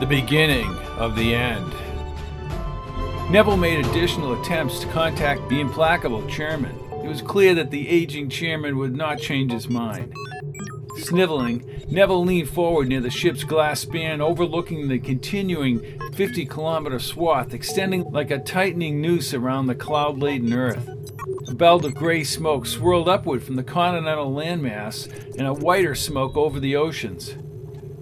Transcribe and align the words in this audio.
the 0.00 0.06
beginning 0.06 0.70
of 0.98 1.16
the 1.16 1.34
end. 1.34 1.72
Neville 3.30 3.56
made 3.56 3.84
additional 3.86 4.38
attempts 4.38 4.80
to 4.80 4.86
contact 4.88 5.48
the 5.48 5.58
implacable 5.58 6.26
chairman. 6.28 6.78
It 7.02 7.08
was 7.08 7.22
clear 7.22 7.54
that 7.54 7.70
the 7.70 7.88
aging 7.88 8.28
chairman 8.28 8.76
would 8.76 8.94
not 8.94 9.18
change 9.18 9.52
his 9.52 9.70
mind. 9.70 10.14
Sniveling, 10.98 11.64
Neville 11.88 12.26
leaned 12.26 12.50
forward 12.50 12.88
near 12.88 13.00
the 13.00 13.08
ship's 13.08 13.42
glass 13.42 13.80
span, 13.80 14.20
overlooking 14.20 14.88
the 14.88 14.98
continuing 14.98 15.80
50 16.12 16.44
kilometer 16.44 16.98
swath 16.98 17.54
extending 17.54 18.04
like 18.10 18.30
a 18.30 18.38
tightening 18.38 19.00
noose 19.00 19.32
around 19.32 19.66
the 19.66 19.74
cloud 19.74 20.18
laden 20.18 20.52
earth. 20.52 20.90
A 21.48 21.54
belt 21.54 21.86
of 21.86 21.94
gray 21.94 22.22
smoke 22.22 22.66
swirled 22.66 23.08
upward 23.08 23.42
from 23.42 23.56
the 23.56 23.62
continental 23.62 24.30
landmass 24.30 25.06
and 25.38 25.46
a 25.46 25.54
whiter 25.54 25.94
smoke 25.94 26.36
over 26.36 26.60
the 26.60 26.76
oceans. 26.76 27.34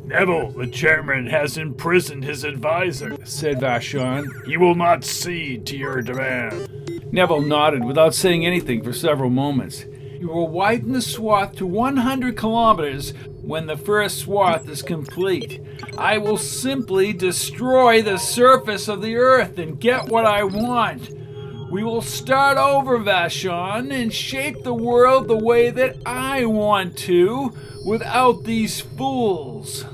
Neville, 0.05 0.51
the 0.51 0.67
chairman 0.67 1.27
has 1.27 1.57
imprisoned 1.57 2.25
his 2.25 2.45
advisor, 2.45 3.17
said 3.25 3.59
Vashon. 3.59 4.27
He 4.47 4.57
will 4.57 4.75
not 4.75 5.03
cede 5.03 5.67
to 5.67 5.77
your 5.77 6.03
demand. 6.03 7.13
Neville 7.13 7.41
nodded 7.41 7.85
without 7.85 8.15
saying 8.15 8.45
anything 8.45 8.83
for 8.83 8.93
several 8.93 9.31
moments. 9.31 9.87
You 10.21 10.29
will 10.29 10.49
widen 10.49 10.93
the 10.93 11.03
swath 11.03 11.55
to 11.57 11.67
100 11.67 12.37
kilometers 12.37 13.15
when 13.43 13.67
the 13.67 13.77
first 13.77 14.19
swath 14.19 14.69
is 14.69 14.83
complete. 14.83 15.63
I 15.97 16.19
will 16.19 16.39
simply 16.39 17.13
destroy 17.13 18.03
the 18.03 18.19
surface 18.19 18.89
of 18.89 19.01
the 19.01 19.17
earth 19.17 19.59
and 19.59 19.81
get 19.81 20.09
what 20.09 20.27
I 20.27 20.45
want. 20.45 21.11
We 21.71 21.83
will 21.83 22.03
start 22.03 22.57
over, 22.57 22.99
Vashon, 22.99 23.93
and 23.93 24.13
shape 24.13 24.63
the 24.63 24.75
world 24.75 25.29
the 25.29 25.37
way 25.37 25.71
that 25.71 25.97
I 26.07 26.45
want 26.45 26.97
to 26.99 27.53
without 27.85 28.45
these 28.45 28.81
fools. 28.81 29.85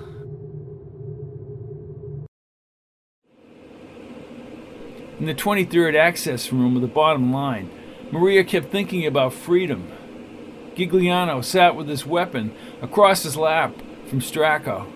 In 5.19 5.27
the 5.27 5.35
23rd 5.35 5.95
access 5.95 6.53
room 6.53 6.77
of 6.77 6.83
the 6.83 6.89
bottom 6.89 7.33
line, 7.33 7.71
Maria 8.11 8.43
kept 8.43 8.71
thinking 8.73 9.07
about 9.07 9.33
freedom. 9.33 9.91
Gigliano 10.75 11.45
sat 11.45 11.77
with 11.77 11.89
his 11.89 12.07
weapon 12.07 12.55
across 12.83 13.23
his 13.23 13.37
lap 13.37 13.75
from 14.07 14.21
Stracco. 14.21 14.87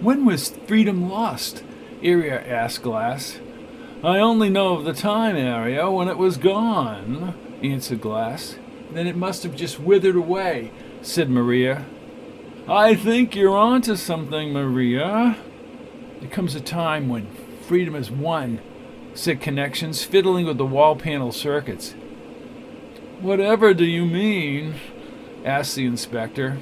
When 0.00 0.24
was 0.24 0.56
freedom 0.66 1.08
lost? 1.08 1.62
Aria 2.02 2.40
asked 2.40 2.82
Glass. 2.82 3.38
I 4.04 4.18
only 4.18 4.50
know 4.50 4.74
of 4.74 4.84
the 4.84 4.92
time, 4.92 5.36
Aria, 5.36 5.88
when 5.88 6.08
it 6.08 6.18
was 6.18 6.36
gone, 6.36 7.34
answered 7.62 8.00
Glass. 8.00 8.56
Then 8.90 9.06
it 9.06 9.14
must 9.14 9.44
have 9.44 9.54
just 9.54 9.78
withered 9.78 10.16
away, 10.16 10.72
said 11.02 11.30
Maria. 11.30 11.86
I 12.66 12.96
think 12.96 13.36
you're 13.36 13.56
onto 13.56 13.94
something, 13.94 14.52
Maria. 14.52 15.36
There 16.18 16.28
comes 16.28 16.56
a 16.56 16.60
time 16.60 17.08
when 17.08 17.28
freedom 17.62 17.94
is 17.94 18.10
won, 18.10 18.60
said 19.14 19.40
Connections, 19.40 20.02
fiddling 20.02 20.46
with 20.46 20.58
the 20.58 20.66
wall 20.66 20.96
panel 20.96 21.30
circuits. 21.30 21.94
Whatever 23.20 23.72
do 23.72 23.84
you 23.84 24.04
mean? 24.04 24.74
asked 25.44 25.76
the 25.76 25.86
inspector. 25.86 26.58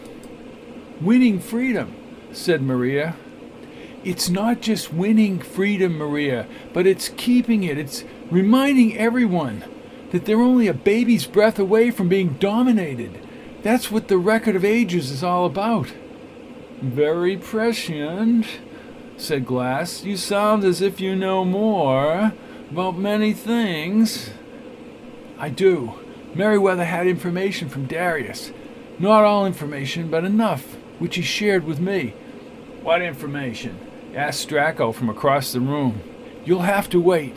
Winning 1.01 1.41
freedom, 1.41 1.95
said 2.33 2.61
Maria. 2.61 3.17
It's 4.03 4.31
not 4.31 4.63
just 4.63 4.95
winning 4.95 5.41
freedom, 5.41 5.99
Maria, 5.99 6.47
but 6.73 6.87
it's 6.87 7.11
keeping 7.11 7.65
it. 7.65 7.77
It's 7.77 8.05
reminding 8.31 8.97
everyone 8.97 9.65
that 10.11 10.25
they're 10.25 10.41
only 10.41 10.69
a 10.69 10.75
baby's 10.75 11.27
breath 11.27 11.59
away 11.59 11.91
from 11.91 12.09
being 12.09 12.35
dominated. 12.41 13.21
That's 13.63 13.91
what 13.91 14.09
the 14.09 14.17
Record 14.17 14.57
of 14.57 14.65
Ages 14.65 15.11
is 15.11 15.23
all 15.23 15.45
about. 15.45 15.93
Very 16.81 17.37
prescient, 17.37 18.47
said 19.19 19.45
Glass. 19.45 20.03
You 20.03 20.17
sound 20.17 20.65
as 20.65 20.81
if 20.81 20.99
you 20.99 21.15
know 21.15 21.45
more 21.45 22.33
about 22.71 22.97
many 22.97 23.35
things. 23.35 24.31
I 25.39 25.51
do. 25.51 25.93
Merriweather 26.35 26.87
had 26.87 27.07
information 27.07 27.69
from 27.69 27.85
Darius. 27.85 28.51
Not 28.99 29.25
all 29.25 29.45
information, 29.45 30.11
but 30.11 30.25
enough, 30.25 30.77
which 30.99 31.17
he 31.17 31.23
shared 31.23 31.65
with 31.65 31.81
me. 31.81 32.15
What 32.83 33.03
information? 33.03 33.79
Asked 34.15 34.49
Stracco 34.49 34.95
from 34.95 35.09
across 35.09 35.53
the 35.53 35.61
room. 35.61 36.01
You'll 36.45 36.63
have 36.63 36.89
to 36.91 37.01
wait. 37.01 37.37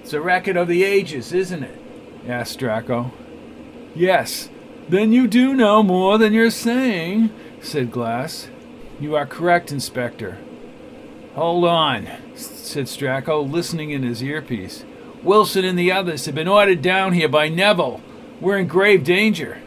It's 0.00 0.12
a 0.12 0.20
record 0.20 0.56
of 0.56 0.68
the 0.68 0.84
ages, 0.84 1.32
isn't 1.32 1.62
it? 1.62 1.80
asked 2.26 2.58
Stracco. 2.58 3.10
Yes. 3.94 4.48
Then 4.88 5.12
you 5.12 5.28
do 5.28 5.54
know 5.54 5.82
more 5.82 6.18
than 6.18 6.32
you're 6.32 6.50
saying, 6.50 7.30
said 7.60 7.92
Glass. 7.92 8.48
You 8.98 9.14
are 9.16 9.26
correct, 9.26 9.70
Inspector. 9.70 10.38
Hold 11.34 11.64
on, 11.64 12.08
said 12.34 12.86
Stracco, 12.86 13.48
listening 13.48 13.90
in 13.90 14.02
his 14.02 14.22
earpiece. 14.22 14.84
Wilson 15.22 15.64
and 15.64 15.78
the 15.78 15.92
others 15.92 16.26
have 16.26 16.34
been 16.34 16.48
ordered 16.48 16.82
down 16.82 17.12
here 17.12 17.28
by 17.28 17.48
Neville. 17.48 18.00
We're 18.40 18.58
in 18.58 18.66
grave 18.66 19.04
danger. 19.04 19.60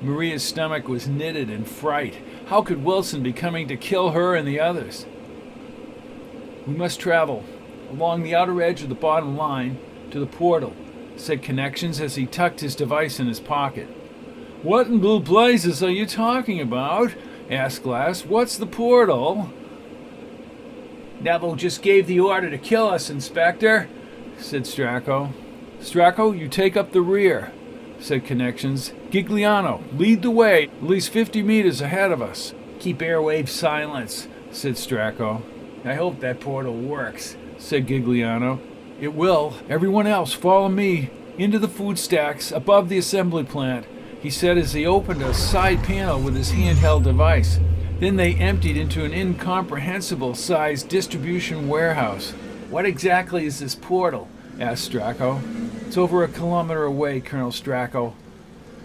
Maria's 0.00 0.42
stomach 0.42 0.88
was 0.88 1.06
knitted 1.06 1.50
in 1.50 1.64
fright. 1.64 2.16
How 2.46 2.62
could 2.62 2.82
Wilson 2.82 3.22
be 3.22 3.32
coming 3.32 3.68
to 3.68 3.76
kill 3.76 4.10
her 4.10 4.34
and 4.34 4.48
the 4.48 4.58
others? 4.58 5.06
We 6.66 6.74
must 6.74 7.00
travel 7.00 7.44
along 7.90 8.22
the 8.22 8.34
outer 8.34 8.62
edge 8.62 8.82
of 8.82 8.88
the 8.88 8.94
bottom 8.94 9.36
line 9.36 9.78
to 10.10 10.20
the 10.20 10.26
portal, 10.26 10.74
said 11.16 11.42
Connections 11.42 12.00
as 12.00 12.14
he 12.14 12.26
tucked 12.26 12.60
his 12.60 12.74
device 12.74 13.20
in 13.20 13.26
his 13.26 13.40
pocket. 13.40 13.86
What 14.62 14.86
in 14.86 15.00
blue 15.00 15.20
blazes 15.20 15.82
are 15.82 15.90
you 15.90 16.06
talking 16.06 16.60
about? 16.60 17.14
asked 17.50 17.82
Glass. 17.82 18.24
What's 18.24 18.56
the 18.56 18.66
portal? 18.66 19.50
Neville 21.20 21.56
just 21.56 21.82
gave 21.82 22.06
the 22.06 22.20
order 22.20 22.48
to 22.48 22.58
kill 22.58 22.88
us, 22.88 23.10
Inspector, 23.10 23.88
said 24.38 24.62
Stracco. 24.62 25.32
Stracco, 25.80 26.36
you 26.36 26.48
take 26.48 26.76
up 26.76 26.92
the 26.92 27.02
rear, 27.02 27.52
said 27.98 28.24
Connections. 28.24 28.92
Gigliano, 29.10 29.82
lead 29.98 30.22
the 30.22 30.30
way, 30.30 30.64
at 30.64 30.82
least 30.82 31.10
50 31.10 31.42
meters 31.42 31.80
ahead 31.80 32.12
of 32.12 32.22
us. 32.22 32.54
Keep 32.78 32.98
airwave 32.98 33.48
silence, 33.48 34.28
said 34.50 34.74
Stracco. 34.74 35.42
I 35.84 35.94
hope 35.94 36.20
that 36.20 36.40
portal 36.40 36.74
works, 36.74 37.36
said 37.58 37.86
Gigliano. 37.86 38.60
It 39.00 39.14
will. 39.14 39.54
Everyone 39.68 40.06
else, 40.06 40.32
follow 40.32 40.68
me 40.68 41.10
into 41.36 41.58
the 41.58 41.68
food 41.68 41.98
stacks 41.98 42.52
above 42.52 42.88
the 42.88 42.98
assembly 42.98 43.42
plant, 43.42 43.86
he 44.20 44.30
said 44.30 44.58
as 44.58 44.74
he 44.74 44.86
opened 44.86 45.22
a 45.22 45.34
side 45.34 45.82
panel 45.82 46.20
with 46.20 46.36
his 46.36 46.52
handheld 46.52 47.02
device. 47.02 47.58
Then 47.98 48.16
they 48.16 48.34
emptied 48.34 48.76
into 48.76 49.04
an 49.04 49.12
incomprehensible 49.12 50.34
sized 50.34 50.88
distribution 50.88 51.68
warehouse. 51.68 52.30
What 52.70 52.86
exactly 52.86 53.44
is 53.44 53.58
this 53.58 53.74
portal? 53.74 54.28
asked 54.60 54.90
Stracco. 54.90 55.40
It's 55.86 55.96
over 55.96 56.22
a 56.22 56.28
kilometer 56.28 56.84
away, 56.84 57.20
Colonel 57.20 57.50
Stracco. 57.50 58.14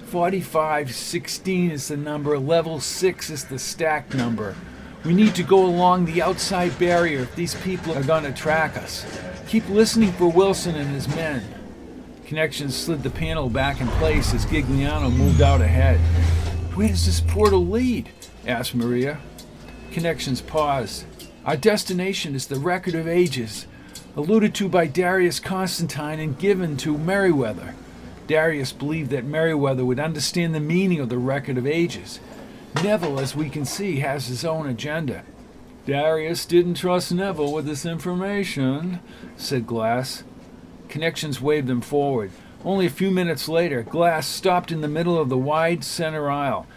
4516 0.08 1.72
is 1.72 1.88
the 1.90 1.98
number, 1.98 2.40
level 2.40 2.80
6 2.80 3.30
is 3.30 3.46
the 3.46 3.60
stack 3.60 4.14
number. 4.14 4.56
We 5.04 5.14
need 5.14 5.36
to 5.36 5.44
go 5.44 5.66
along 5.66 6.06
the 6.06 6.22
outside 6.22 6.78
barrier 6.80 7.20
if 7.20 7.36
these 7.36 7.56
people 7.56 7.98
are 7.98 8.04
going 8.04 8.24
to 8.24 8.34
track 8.34 8.76
us. 8.78 9.06
Keep 9.48 9.70
listening 9.70 10.12
for 10.12 10.28
Wilson 10.28 10.76
and 10.76 10.90
his 10.90 11.08
men. 11.08 11.44
Connections 12.26 12.76
slid 12.76 13.04
the 13.04 13.10
panel 13.10 13.50
back 13.50 13.80
in 13.80 13.88
place 13.88 14.34
as 14.34 14.46
Gigliano 14.46 15.10
moved 15.10 15.42
out 15.42 15.62
ahead. 15.62 16.00
Where 16.76 16.90
does 16.90 17.06
this 17.06 17.22
portal 17.22 17.66
lead? 17.66 18.10
asked 18.46 18.76
Maria. 18.76 19.20
Connections 19.92 20.42
paused. 20.42 21.06
Our 21.46 21.56
destination 21.56 22.36
is 22.36 22.48
the 22.48 22.60
Record 22.60 22.96
of 22.96 23.08
Ages, 23.08 23.68
alluded 24.18 24.54
to 24.56 24.68
by 24.68 24.88
Darius 24.88 25.40
Constantine 25.40 26.20
and 26.20 26.38
given 26.38 26.76
to 26.78 26.98
Merryweather. 26.98 27.74
Darius 28.28 28.74
believed 28.74 29.12
that 29.12 29.24
Merryweather 29.24 29.86
would 29.86 30.00
understand 30.00 30.54
the 30.54 30.60
meaning 30.60 31.00
of 31.00 31.08
the 31.08 31.18
Record 31.18 31.58
of 31.58 31.66
Ages. 31.66 32.20
Neville, 32.84 33.20
as 33.20 33.36
we 33.36 33.50
can 33.50 33.66
see, 33.66 34.00
has 34.00 34.28
his 34.28 34.46
own 34.46 34.68
agenda. 34.68 35.24
Darius 35.86 36.46
didn't 36.46 36.76
trust 36.76 37.14
Neville 37.14 37.54
with 37.54 37.66
this 37.66 37.86
information, 37.86 39.00
said 39.38 39.66
Glass. 39.66 40.24
Connections 40.90 41.42
waved 41.42 41.68
them 41.68 41.82
forward. 41.82 42.32
Only 42.66 42.86
a 42.86 42.90
few 42.90 43.10
minutes 43.12 43.48
later, 43.48 43.84
Glass 43.84 44.28
stopped 44.28 44.72
in 44.72 44.82
the 44.82 44.88
middle 44.88 45.18
of 45.18 45.30
the 45.30 45.38
wide 45.38 45.84
center 45.84 46.30
aisle. 46.30 46.68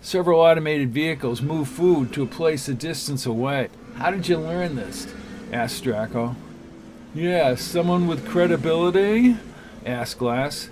Several 0.00 0.40
automated 0.40 0.90
vehicles 0.90 1.42
moved 1.42 1.70
food 1.70 2.12
to 2.12 2.22
a 2.22 2.26
place 2.26 2.68
a 2.68 2.74
distance 2.74 3.26
away. 3.26 3.68
How 3.96 4.10
did 4.10 4.28
you 4.28 4.36
learn 4.36 4.76
this? 4.76 5.06
asked 5.52 5.82
Stracco. 5.82 6.34
Yes, 7.14 7.62
someone 7.62 8.06
with 8.06 8.28
credibility? 8.28 9.36
asked 9.84 10.18
Glass. 10.18 10.68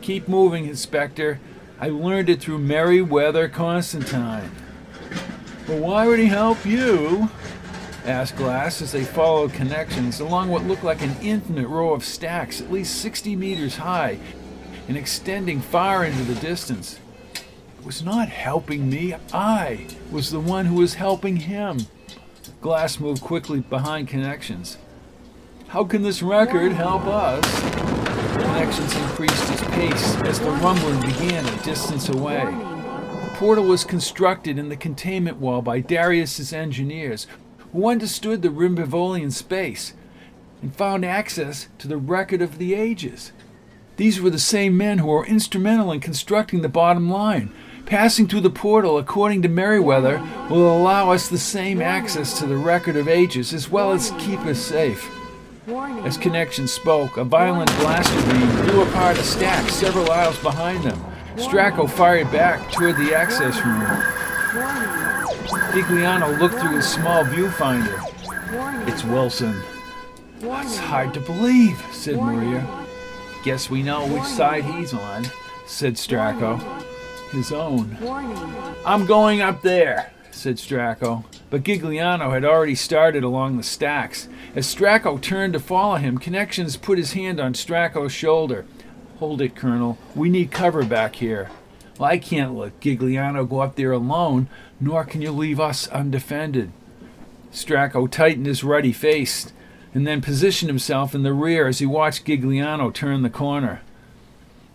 Keep 0.00 0.28
moving, 0.28 0.66
Inspector. 0.66 1.40
I 1.78 1.88
learned 1.88 2.30
it 2.30 2.40
through 2.40 2.58
Merriweather 2.58 3.48
Constantine. 3.48 4.50
But 5.66 5.78
why 5.78 6.06
would 6.06 6.18
he 6.18 6.26
help 6.26 6.64
you? 6.64 7.28
asked 8.04 8.36
Glass 8.36 8.80
as 8.80 8.92
they 8.92 9.04
followed 9.04 9.52
connections 9.52 10.20
along 10.20 10.48
what 10.48 10.64
looked 10.64 10.84
like 10.84 11.02
an 11.02 11.16
infinite 11.20 11.66
row 11.66 11.92
of 11.92 12.04
stacks, 12.04 12.60
at 12.60 12.70
least 12.70 13.00
60 13.02 13.34
meters 13.36 13.76
high 13.76 14.18
and 14.88 14.96
extending 14.96 15.60
far 15.60 16.04
into 16.04 16.22
the 16.22 16.40
distance. 16.40 16.98
It 17.34 17.84
was 17.84 18.02
not 18.02 18.28
helping 18.28 18.88
me, 18.88 19.14
I 19.32 19.86
was 20.10 20.30
the 20.30 20.40
one 20.40 20.66
who 20.66 20.76
was 20.76 20.94
helping 20.94 21.36
him. 21.36 21.86
Glass 22.60 22.98
moved 22.98 23.22
quickly 23.22 23.60
behind 23.60 24.08
Connections. 24.08 24.78
How 25.68 25.84
can 25.84 26.02
this 26.02 26.22
record 26.22 26.72
help 26.72 27.04
us? 27.04 27.85
Connections 28.38 28.94
increased 28.94 29.48
his 29.48 29.60
pace 29.70 30.16
as 30.22 30.40
the 30.40 30.50
rumbling 30.50 31.00
began 31.00 31.46
a 31.46 31.62
distance 31.62 32.08
away. 32.08 32.44
The 32.44 33.30
portal 33.34 33.64
was 33.64 33.84
constructed 33.84 34.58
in 34.58 34.68
the 34.68 34.76
containment 34.76 35.38
wall 35.38 35.62
by 35.62 35.80
Darius's 35.80 36.52
engineers, 36.52 37.26
who 37.72 37.88
understood 37.88 38.42
the 38.42 38.48
Rimbivolian 38.48 39.32
space 39.32 39.94
and 40.62 40.74
found 40.74 41.04
access 41.04 41.68
to 41.78 41.88
the 41.88 41.96
record 41.96 42.42
of 42.42 42.58
the 42.58 42.74
ages. 42.74 43.32
These 43.96 44.20
were 44.20 44.30
the 44.30 44.38
same 44.38 44.76
men 44.76 44.98
who 44.98 45.06
were 45.06 45.24
instrumental 45.24 45.90
in 45.92 46.00
constructing 46.00 46.62
the 46.62 46.68
bottom 46.68 47.10
line. 47.10 47.52
Passing 47.86 48.26
through 48.26 48.40
the 48.40 48.50
portal, 48.50 48.98
according 48.98 49.42
to 49.42 49.48
Merriweather, 49.48 50.18
will 50.50 50.76
allow 50.76 51.12
us 51.12 51.28
the 51.28 51.38
same 51.38 51.80
access 51.80 52.38
to 52.38 52.46
the 52.46 52.56
record 52.56 52.96
of 52.96 53.08
ages 53.08 53.54
as 53.54 53.70
well 53.70 53.92
as 53.92 54.10
keep 54.18 54.40
us 54.40 54.58
safe. 54.58 55.10
As 55.68 56.16
Connection 56.16 56.68
spoke, 56.68 57.16
a 57.16 57.24
violent 57.24 57.68
blaster 57.80 58.32
beam 58.32 58.48
blew 58.64 58.82
apart 58.82 59.18
a 59.18 59.22
stack 59.24 59.68
several 59.68 60.08
aisles 60.12 60.38
behind 60.38 60.84
them. 60.84 61.04
Stracco 61.34 61.90
fired 61.90 62.30
back 62.30 62.70
toward 62.70 62.96
the 62.96 63.12
access 63.12 63.56
room. 63.64 63.82
Gigliano 65.72 66.38
looked 66.38 66.54
through 66.60 66.76
his 66.76 66.86
small 66.86 67.24
viewfinder. 67.24 68.00
It's 68.86 69.02
Wilson. 69.02 69.60
It's 70.40 70.78
hard 70.78 71.12
to 71.14 71.20
believe, 71.20 71.82
said 71.90 72.16
Maria. 72.16 72.64
Guess 73.42 73.68
we 73.68 73.82
know 73.82 74.06
which 74.06 74.22
side 74.22 74.64
he's 74.64 74.94
on, 74.94 75.26
said 75.66 75.94
Stracco. 75.94 76.62
His 77.30 77.50
own. 77.50 77.96
I'm 78.86 79.04
going 79.04 79.40
up 79.40 79.62
there, 79.62 80.12
said 80.36 80.56
Stracco. 80.56 81.24
But 81.50 81.62
Gigliano 81.62 82.32
had 82.32 82.44
already 82.44 82.74
started 82.74 83.24
along 83.24 83.56
the 83.56 83.62
stacks. 83.62 84.28
As 84.54 84.72
Stracco 84.72 85.20
turned 85.20 85.54
to 85.54 85.60
follow 85.60 85.96
him, 85.96 86.18
Connections 86.18 86.76
put 86.76 86.98
his 86.98 87.14
hand 87.14 87.40
on 87.40 87.54
Stracco's 87.54 88.12
shoulder. 88.12 88.64
Hold 89.18 89.40
it, 89.40 89.56
Colonel. 89.56 89.98
We 90.14 90.28
need 90.28 90.50
cover 90.50 90.84
back 90.84 91.16
here. 91.16 91.50
Well, 91.98 92.10
I 92.10 92.18
can't 92.18 92.54
let 92.54 92.78
Gigliano 92.80 93.48
go 93.48 93.60
up 93.60 93.76
there 93.76 93.92
alone, 93.92 94.48
nor 94.78 95.04
can 95.04 95.22
you 95.22 95.32
leave 95.32 95.58
us 95.58 95.88
undefended. 95.88 96.70
Stracco 97.50 98.10
tightened 98.10 98.46
his 98.46 98.62
ruddy 98.62 98.92
face 98.92 99.52
and 99.94 100.06
then 100.06 100.20
positioned 100.20 100.68
himself 100.68 101.14
in 101.14 101.22
the 101.22 101.32
rear 101.32 101.66
as 101.66 101.78
he 101.78 101.86
watched 101.86 102.26
Gigliano 102.26 102.92
turn 102.92 103.22
the 103.22 103.30
corner. 103.30 103.80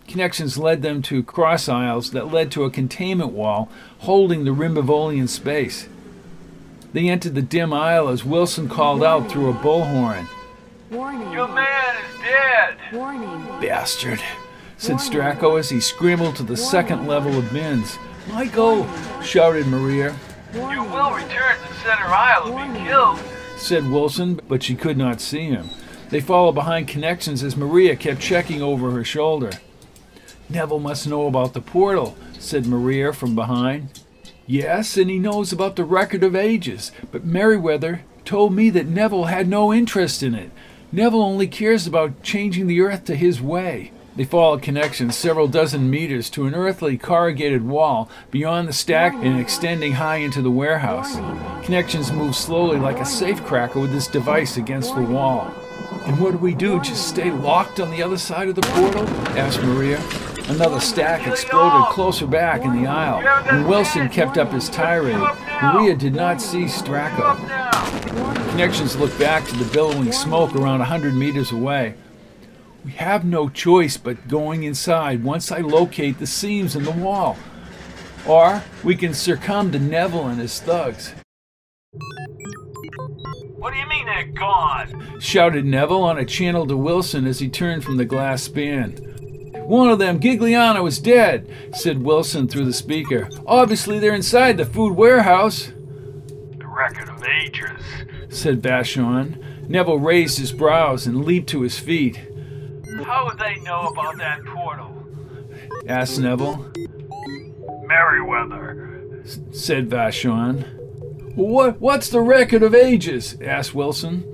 Connections 0.08 0.58
led 0.58 0.82
them 0.82 1.02
to 1.02 1.22
cross 1.22 1.68
aisles 1.68 2.10
that 2.10 2.32
led 2.32 2.50
to 2.52 2.64
a 2.64 2.70
containment 2.70 3.32
wall 3.32 3.70
holding 4.00 4.44
the 4.44 4.50
Rimbivolian 4.50 5.28
space. 5.28 5.88
They 6.92 7.08
entered 7.08 7.34
the 7.34 7.42
dim 7.42 7.72
aisle 7.72 8.08
as 8.08 8.24
Wilson 8.24 8.68
called 8.68 9.02
out 9.02 9.30
through 9.30 9.48
a 9.48 9.54
bullhorn. 9.54 10.26
Warning. 10.90 11.32
Your 11.32 11.48
man 11.48 11.96
is 11.96 12.20
dead! 12.20 12.74
Warning. 12.92 13.60
Bastard, 13.62 14.20
said 14.76 14.96
Stracco 14.96 15.58
as 15.58 15.70
he 15.70 15.80
scrambled 15.80 16.36
to 16.36 16.42
the 16.42 16.56
second 16.56 17.06
level 17.06 17.38
of 17.38 17.50
bins. 17.50 17.98
Michael, 18.28 18.86
shouted 19.22 19.66
Maria. 19.66 20.14
Warning. 20.54 20.84
return 20.84 21.56
to 21.62 21.68
the 21.68 21.74
center 21.76 22.04
aisle 22.04 22.58
and 22.58 22.74
be 22.74 22.80
killed, 22.80 23.18
said 23.56 23.90
Wilson, 23.90 24.40
but 24.48 24.62
she 24.62 24.74
could 24.74 24.98
not 24.98 25.22
see 25.22 25.46
him. 25.46 25.70
They 26.10 26.20
followed 26.20 26.52
behind 26.52 26.88
connections 26.88 27.42
as 27.42 27.56
Maria 27.56 27.96
kept 27.96 28.20
checking 28.20 28.60
over 28.60 28.90
her 28.90 29.02
shoulder. 29.02 29.52
Neville 30.52 30.80
must 30.80 31.06
know 31.06 31.26
about 31.26 31.54
the 31.54 31.60
portal, 31.60 32.16
said 32.38 32.66
Maria 32.66 33.12
from 33.12 33.34
behind. 33.34 34.00
Yes, 34.46 34.96
and 34.96 35.08
he 35.08 35.18
knows 35.18 35.52
about 35.52 35.76
the 35.76 35.84
record 35.84 36.22
of 36.22 36.36
ages, 36.36 36.92
but 37.10 37.24
Merriweather 37.24 38.02
told 38.24 38.52
me 38.54 38.70
that 38.70 38.86
Neville 38.86 39.24
had 39.24 39.48
no 39.48 39.72
interest 39.72 40.22
in 40.22 40.34
it. 40.34 40.50
Neville 40.90 41.22
only 41.22 41.46
cares 41.46 41.86
about 41.86 42.22
changing 42.22 42.66
the 42.66 42.80
earth 42.80 43.04
to 43.06 43.16
his 43.16 43.40
way. 43.40 43.92
They 44.14 44.24
followed 44.24 44.60
connections 44.60 45.16
several 45.16 45.48
dozen 45.48 45.88
meters 45.88 46.28
to 46.30 46.44
an 46.46 46.54
earthly 46.54 46.98
corrugated 46.98 47.66
wall 47.66 48.10
beyond 48.30 48.68
the 48.68 48.74
stack 48.74 49.14
and 49.14 49.40
extending 49.40 49.92
high 49.92 50.16
into 50.16 50.42
the 50.42 50.50
warehouse. 50.50 51.16
Connections 51.64 52.12
moved 52.12 52.34
slowly 52.34 52.78
like 52.78 52.98
a 52.98 53.04
safecracker 53.04 53.80
with 53.80 53.90
this 53.90 54.08
device 54.08 54.58
against 54.58 54.94
the 54.94 55.02
wall. 55.02 55.50
And 56.04 56.20
what 56.20 56.32
do 56.32 56.38
we 56.38 56.54
do? 56.54 56.80
Just 56.80 57.08
stay 57.08 57.30
locked 57.30 57.80
on 57.80 57.90
the 57.90 58.02
other 58.02 58.18
side 58.18 58.48
of 58.48 58.54
the 58.54 58.62
portal? 58.62 59.08
asked 59.38 59.62
Maria. 59.62 60.02
Another 60.52 60.80
stack 60.80 61.26
exploded 61.26 61.88
closer 61.88 62.26
back 62.26 62.62
in 62.62 62.82
the 62.82 62.86
aisle, 62.86 63.26
and 63.48 63.66
Wilson 63.66 64.10
kept 64.10 64.36
up 64.36 64.52
his 64.52 64.68
tirade. 64.68 65.16
Maria 65.62 65.96
did 65.96 66.14
not 66.14 66.42
see 66.42 66.64
Stracco. 66.64 67.38
Connections 68.50 68.94
looked 68.96 69.18
back 69.18 69.46
to 69.46 69.56
the 69.56 69.64
billowing 69.72 70.12
smoke 70.12 70.54
around 70.54 70.82
a 70.82 70.84
hundred 70.84 71.14
meters 71.14 71.52
away. 71.52 71.94
We 72.84 72.92
have 72.92 73.24
no 73.24 73.48
choice 73.48 73.96
but 73.96 74.28
going 74.28 74.64
inside 74.64 75.24
once 75.24 75.50
I 75.50 75.60
locate 75.60 76.18
the 76.18 76.26
seams 76.26 76.76
in 76.76 76.84
the 76.84 76.90
wall. 76.90 77.38
Or 78.26 78.62
we 78.84 78.94
can 78.94 79.14
succumb 79.14 79.72
to 79.72 79.78
Neville 79.78 80.26
and 80.26 80.38
his 80.38 80.60
thugs. 80.60 81.14
What 83.56 83.72
do 83.72 83.78
you 83.78 83.88
mean 83.88 84.04
they're 84.04 84.26
gone? 84.26 85.18
Shouted 85.18 85.64
Neville 85.64 86.02
on 86.02 86.18
a 86.18 86.26
channel 86.26 86.66
to 86.66 86.76
Wilson 86.76 87.26
as 87.26 87.38
he 87.38 87.48
turned 87.48 87.84
from 87.84 87.96
the 87.96 88.04
glass 88.04 88.42
span. 88.42 89.11
One 89.64 89.88
of 89.90 89.98
them, 89.98 90.18
Gigliano, 90.20 90.86
is 90.86 90.98
dead, 90.98 91.48
said 91.74 92.02
Wilson 92.02 92.48
through 92.48 92.64
the 92.66 92.72
speaker. 92.72 93.28
Obviously, 93.46 93.98
they're 93.98 94.14
inside 94.14 94.56
the 94.56 94.64
food 94.66 94.94
warehouse, 94.94 95.72
The 96.58 96.66
record 96.66 97.08
of 97.08 97.24
ages. 97.24 97.80
said 98.28 98.60
Vashon. 98.62 99.68
Neville 99.68 99.98
raised 99.98 100.38
his 100.38 100.52
brows 100.52 101.06
and 101.06 101.24
leaped 101.24 101.48
to 101.50 101.62
his 101.62 101.78
feet. 101.78 102.16
How 103.04 103.24
would 103.26 103.38
they 103.38 103.56
know 103.60 103.88
about 103.88 104.18
that 104.18 104.44
portal? 104.44 104.90
Asked 105.86 106.18
Neville. 106.20 106.70
Merriweather. 107.86 109.22
said 109.52 109.88
Vashon. 109.88 110.66
What, 111.36 111.80
what's 111.80 112.08
the 112.10 112.20
record 112.20 112.62
of 112.62 112.74
ages? 112.74 113.36
asked 113.42 113.74
Wilson. 113.74 114.24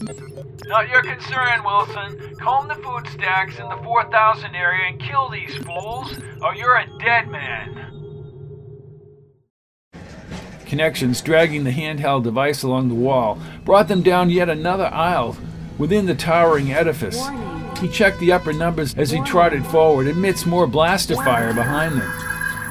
Not 0.69 0.91
your 0.91 1.01
concern, 1.01 1.65
Wilson. 1.65 2.37
Comb 2.37 2.69
the 2.69 2.75
food 2.75 3.09
stacks 3.09 3.59
in 3.59 3.67
the 3.71 3.77
4000 3.83 4.55
area 4.55 4.89
and 4.89 5.01
kill 5.01 5.31
these 5.31 5.57
fools, 5.65 6.15
or 6.43 6.55
you're 6.55 6.77
a 6.77 6.87
dead 6.99 7.29
man. 7.29 7.87
Connections, 10.67 11.23
dragging 11.23 11.65
the 11.65 11.71
handheld 11.71 12.23
device 12.25 12.63
along 12.63 12.91
the 12.91 12.95
wall, 12.95 13.39
brought 13.65 13.89
them 13.89 14.03
down 14.03 14.29
yet 14.29 14.51
another 14.51 14.89
aisle 14.93 15.39
within 15.79 16.05
the 16.05 16.15
towering 16.15 16.71
edifice. 16.71 17.27
He 17.81 17.89
checked 17.89 18.21
the 18.21 18.33
upper 18.33 18.53
numbers 18.53 18.95
as 18.95 19.11
he 19.11 19.23
trotted 19.23 19.65
forward 19.65 20.07
amidst 20.07 20.47
more 20.47 20.67
blaster 20.67 21.15
fire 21.15 21.55
behind 21.55 21.95
them. 21.95 22.13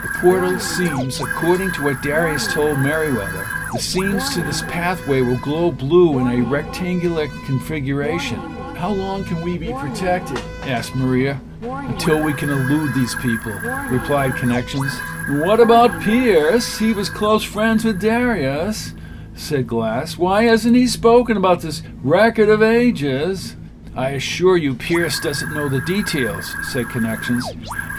The 0.04 0.20
portal 0.20 0.60
seems, 0.60 1.20
according 1.20 1.72
to 1.72 1.86
what 1.86 2.04
Darius 2.04 2.54
told 2.54 2.78
Merriweather, 2.78 3.57
the 3.74 3.80
seams 3.80 4.34
to 4.34 4.42
this 4.42 4.62
pathway 4.64 5.22
will 5.22 5.38
glow 5.38 5.72
blue 5.72 6.20
in 6.20 6.28
a 6.28 6.46
rectangular 6.46 7.28
configuration. 7.46 8.40
How 8.76 8.92
long 8.92 9.26
can 9.26 9.42
we 9.42 9.58
be 9.58 9.74
protected? 9.74 10.38
asked 10.64 10.96
Maria. 10.96 11.42
Until 11.62 12.24
we 12.24 12.34
can 12.34 12.50
elude 12.50 12.94
these 12.94 13.16
people, 13.16 13.52
replied 13.90 14.36
Connections. 14.36 14.94
What 15.30 15.60
about 15.60 16.02
Pierce? 16.02 16.78
He 16.78 16.94
was 16.94 17.10
close 17.10 17.44
friends 17.44 17.84
with 17.84 18.00
Darius, 18.00 18.94
said 19.36 19.68
Glass. 19.68 20.18
Why 20.18 20.44
hasn't 20.44 20.76
he 20.76 20.88
spoken 20.88 21.36
about 21.36 21.62
this 21.62 21.82
record 22.04 22.50
of 22.50 22.62
ages? 22.62 23.56
I 23.96 24.12
assure 24.12 24.58
you, 24.58 24.76
Pierce 24.76 25.20
doesn't 25.20 25.54
know 25.54 25.68
the 25.68 25.82
details, 25.82 26.56
said 26.72 26.88
Connections. 26.90 27.44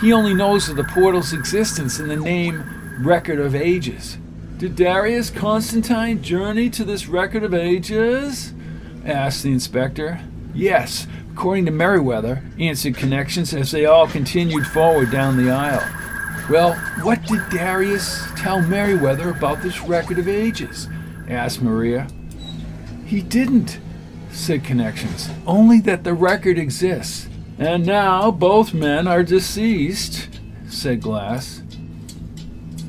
He 0.00 0.12
only 0.12 0.32
knows 0.32 0.68
of 0.68 0.76
the 0.76 0.84
portal's 0.84 1.32
existence 1.32 1.98
and 1.98 2.08
the 2.08 2.16
name 2.16 2.62
Record 3.00 3.40
of 3.40 3.54
Ages. 3.54 4.18
Did 4.58 4.74
Darius 4.74 5.30
Constantine 5.30 6.20
journey 6.20 6.68
to 6.70 6.84
this 6.84 7.06
Record 7.06 7.44
of 7.44 7.54
Ages? 7.54 8.52
asked 9.04 9.44
the 9.44 9.52
inspector. 9.52 10.20
Yes, 10.52 11.06
according 11.32 11.66
to 11.66 11.70
Merriweather, 11.70 12.42
answered 12.58 12.96
Connections 12.96 13.54
as 13.54 13.70
they 13.70 13.84
all 13.84 14.08
continued 14.08 14.66
forward 14.66 15.12
down 15.12 15.36
the 15.36 15.48
aisle. 15.48 15.88
Well, 16.50 16.74
what 17.04 17.22
did 17.26 17.48
Darius 17.50 18.20
tell 18.36 18.60
Merriweather 18.60 19.30
about 19.30 19.62
this 19.62 19.80
Record 19.82 20.18
of 20.18 20.26
Ages? 20.26 20.88
asked 21.28 21.62
Maria. 21.62 22.08
He 23.06 23.22
didn't, 23.22 23.78
said 24.32 24.64
Connections. 24.64 25.30
Only 25.46 25.78
that 25.82 26.02
the 26.02 26.14
record 26.14 26.58
exists. 26.58 27.28
And 27.60 27.86
now 27.86 28.32
both 28.32 28.74
men 28.74 29.06
are 29.06 29.22
deceased, 29.22 30.28
said 30.68 31.00
Glass. 31.00 31.62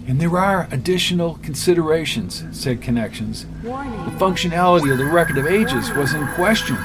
And 0.10 0.20
there 0.20 0.40
are 0.40 0.68
additional 0.72 1.36
considerations, 1.44 2.44
said 2.50 2.82
Connections. 2.82 3.46
The 3.62 4.16
functionality 4.18 4.92
of 4.92 4.98
the 4.98 5.06
Record 5.06 5.38
of 5.38 5.46
Ages 5.46 5.92
was 5.92 6.16
in 6.16 6.26
question. 6.30 6.78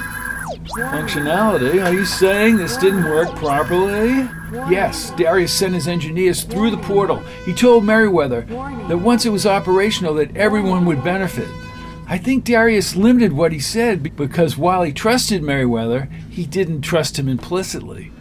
Functionality? 0.77 1.83
Are 1.83 1.95
you 1.95 2.05
saying 2.05 2.59
this 2.59 2.77
didn't 2.77 3.05
work 3.05 3.35
properly? 3.37 4.29
Yes, 4.71 5.11
Darius 5.13 5.55
sent 5.55 5.73
his 5.73 5.89
engineers 5.89 6.45
through 6.45 6.71
the 6.71 6.77
portal. 6.77 7.17
He 7.47 7.55
told 7.55 7.87
Merriweather 7.87 8.43
that 8.43 8.99
once 8.99 9.25
it 9.25 9.31
was 9.31 9.47
operational 9.47 10.13
that 10.17 10.37
everyone 10.37 10.85
would 10.85 11.03
benefit. 11.03 11.49
I 12.07 12.19
think 12.19 12.45
Darius 12.45 12.95
limited 12.95 13.33
what 13.33 13.53
he 13.53 13.59
said 13.59 14.03
because 14.15 14.59
while 14.59 14.83
he 14.83 14.93
trusted 14.93 15.43
Merriweather, 15.43 16.11
he 16.29 16.45
didn't 16.45 16.83
trust 16.83 17.19
him 17.19 17.31
implicitly. 17.31 18.13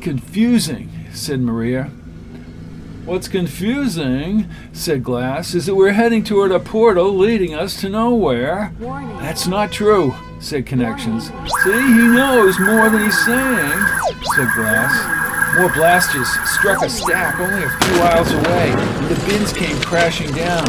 Confusing, 0.00 0.88
said 1.12 1.40
Maria. 1.40 1.90
What's 3.04 3.26
confusing, 3.26 4.48
said 4.72 5.02
Glass, 5.02 5.54
is 5.54 5.66
that 5.66 5.74
we're 5.74 5.90
heading 5.90 6.22
toward 6.22 6.52
a 6.52 6.60
portal 6.60 7.12
leading 7.12 7.52
us 7.52 7.80
to 7.80 7.88
nowhere. 7.88 8.72
Warning. 8.78 9.16
That's 9.18 9.48
not 9.48 9.72
true, 9.72 10.14
said 10.38 10.66
Connections. 10.66 11.26
See, 11.64 11.72
he 11.72 12.06
knows 12.06 12.60
more 12.60 12.88
than 12.90 13.02
he's 13.02 13.24
saying, 13.24 13.80
said 14.36 14.48
Glass. 14.54 15.56
More 15.58 15.72
blasters 15.72 16.28
struck 16.48 16.82
a 16.82 16.88
stack 16.88 17.40
only 17.40 17.64
a 17.64 17.70
few 17.70 17.96
miles 17.96 18.30
away, 18.30 18.70
and 18.70 19.08
the 19.08 19.26
bins 19.26 19.52
came 19.52 19.76
crashing 19.80 20.30
down. 20.32 20.64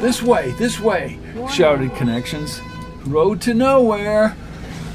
This 0.00 0.22
way, 0.22 0.52
this 0.52 0.78
way, 0.78 1.18
shouted 1.50 1.96
Connections. 1.96 2.60
Road 3.06 3.40
to 3.40 3.54
nowhere. 3.54 4.36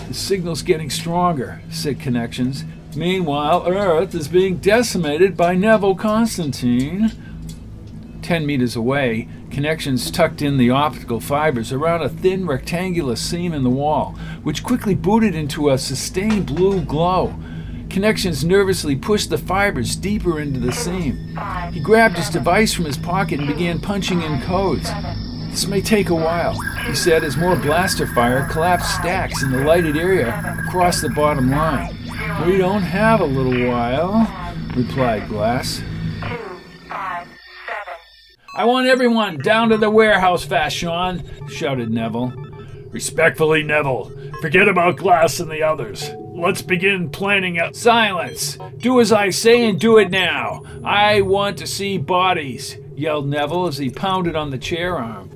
The 0.08 0.13
signal's 0.13 0.62
getting 0.62 0.89
stronger, 0.89 1.62
said 1.70 2.00
Connections. 2.00 2.63
Meanwhile, 2.98 3.68
Earth 3.68 4.16
is 4.16 4.27
being 4.27 4.58
decimated 4.58 5.38
by 5.38 5.54
Neville 5.54 5.96
Constantine. 5.96 7.12
Ten 8.24 8.46
meters 8.46 8.75
away, 8.75 9.30
Connections 9.51 10.12
tucked 10.12 10.42
in 10.42 10.58
the 10.58 10.72
optical 10.72 11.20
fibers 11.20 11.72
around 11.72 12.01
a 12.01 12.10
thin 12.10 12.46
rectangular 12.46 13.16
seam 13.16 13.54
in 13.54 13.63
the 13.63 13.70
wall, 13.70 14.16
which 14.44 14.63
quickly 14.63 14.94
booted 14.94 15.36
into 15.36 15.70
a 15.70 15.77
sustained 15.77 16.48
blue 16.48 16.82
glow. 16.82 17.34
Connections 17.89 18.44
nervously 18.44 18.96
pushed 18.96 19.30
the 19.30 19.38
fibers 19.38 19.96
deeper 19.96 20.39
into 20.39 20.60
the 20.60 20.72
seam. 20.72 21.38
He 21.72 21.80
grabbed 21.80 22.18
his 22.18 22.30
device 22.30 22.74
from 22.74 22.86
his 22.86 22.98
pocket 22.98 23.39
and 23.39 23.48
began 23.48 23.80
punching 23.80 24.22
in 24.22 24.42
codes. 24.42 24.89
This 25.50 25.68
may 25.68 25.82
take 25.82 26.10
a 26.10 26.16
while, 26.16 26.60
he 26.86 26.94
said 26.94 27.24
as 27.24 27.38
more 27.38 27.56
blaster 27.56 28.06
fire 28.08 28.48
collapsed 28.50 28.94
stacks 28.96 29.42
in 29.44 29.51
the 29.51 29.63
lighted 29.63 29.98
area 29.98 30.58
across 30.68 31.00
the 31.00 31.10
bottom 31.10 31.50
line. 31.50 32.07
We 32.46 32.57
don't 32.57 32.81
have 32.81 33.22
a 33.22 33.25
little 33.25 33.67
while, 33.67 34.27
replied 34.75 35.27
Glass. 35.27 35.81
I 38.55 38.65
want 38.65 38.88
everyone 38.88 39.38
down 39.38 39.69
to 39.69 39.77
the 39.77 39.89
warehouse 39.89 40.43
fast, 40.43 40.75
Sean, 40.75 41.24
shouted 41.48 41.89
Neville. 41.89 42.34
Respectfully, 42.89 43.63
Neville, 43.63 44.12
forget 44.41 44.67
about 44.67 44.98
Glass 44.98 45.39
and 45.39 45.50
the 45.50 45.63
others. 45.63 46.10
Let's 46.19 46.62
begin 46.62 47.10
planning 47.10 47.60
out. 47.60 47.75
Silence! 47.75 48.57
Do 48.77 49.00
as 49.00 49.12
I 49.12 49.29
say 49.29 49.69
and 49.69 49.79
do 49.79 49.98
it 49.98 50.10
now. 50.10 50.63
I 50.84 51.22
want 51.22 51.57
to 51.60 51.67
see 51.67 51.98
bodies, 51.98 52.77
yelled 52.96 53.27
Neville 53.27 53.67
as 53.67 53.77
he 53.77 53.89
pounded 53.89 54.36
on 54.36 54.51
the 54.51 54.57
chair 54.57 54.98
arm. 54.98 55.29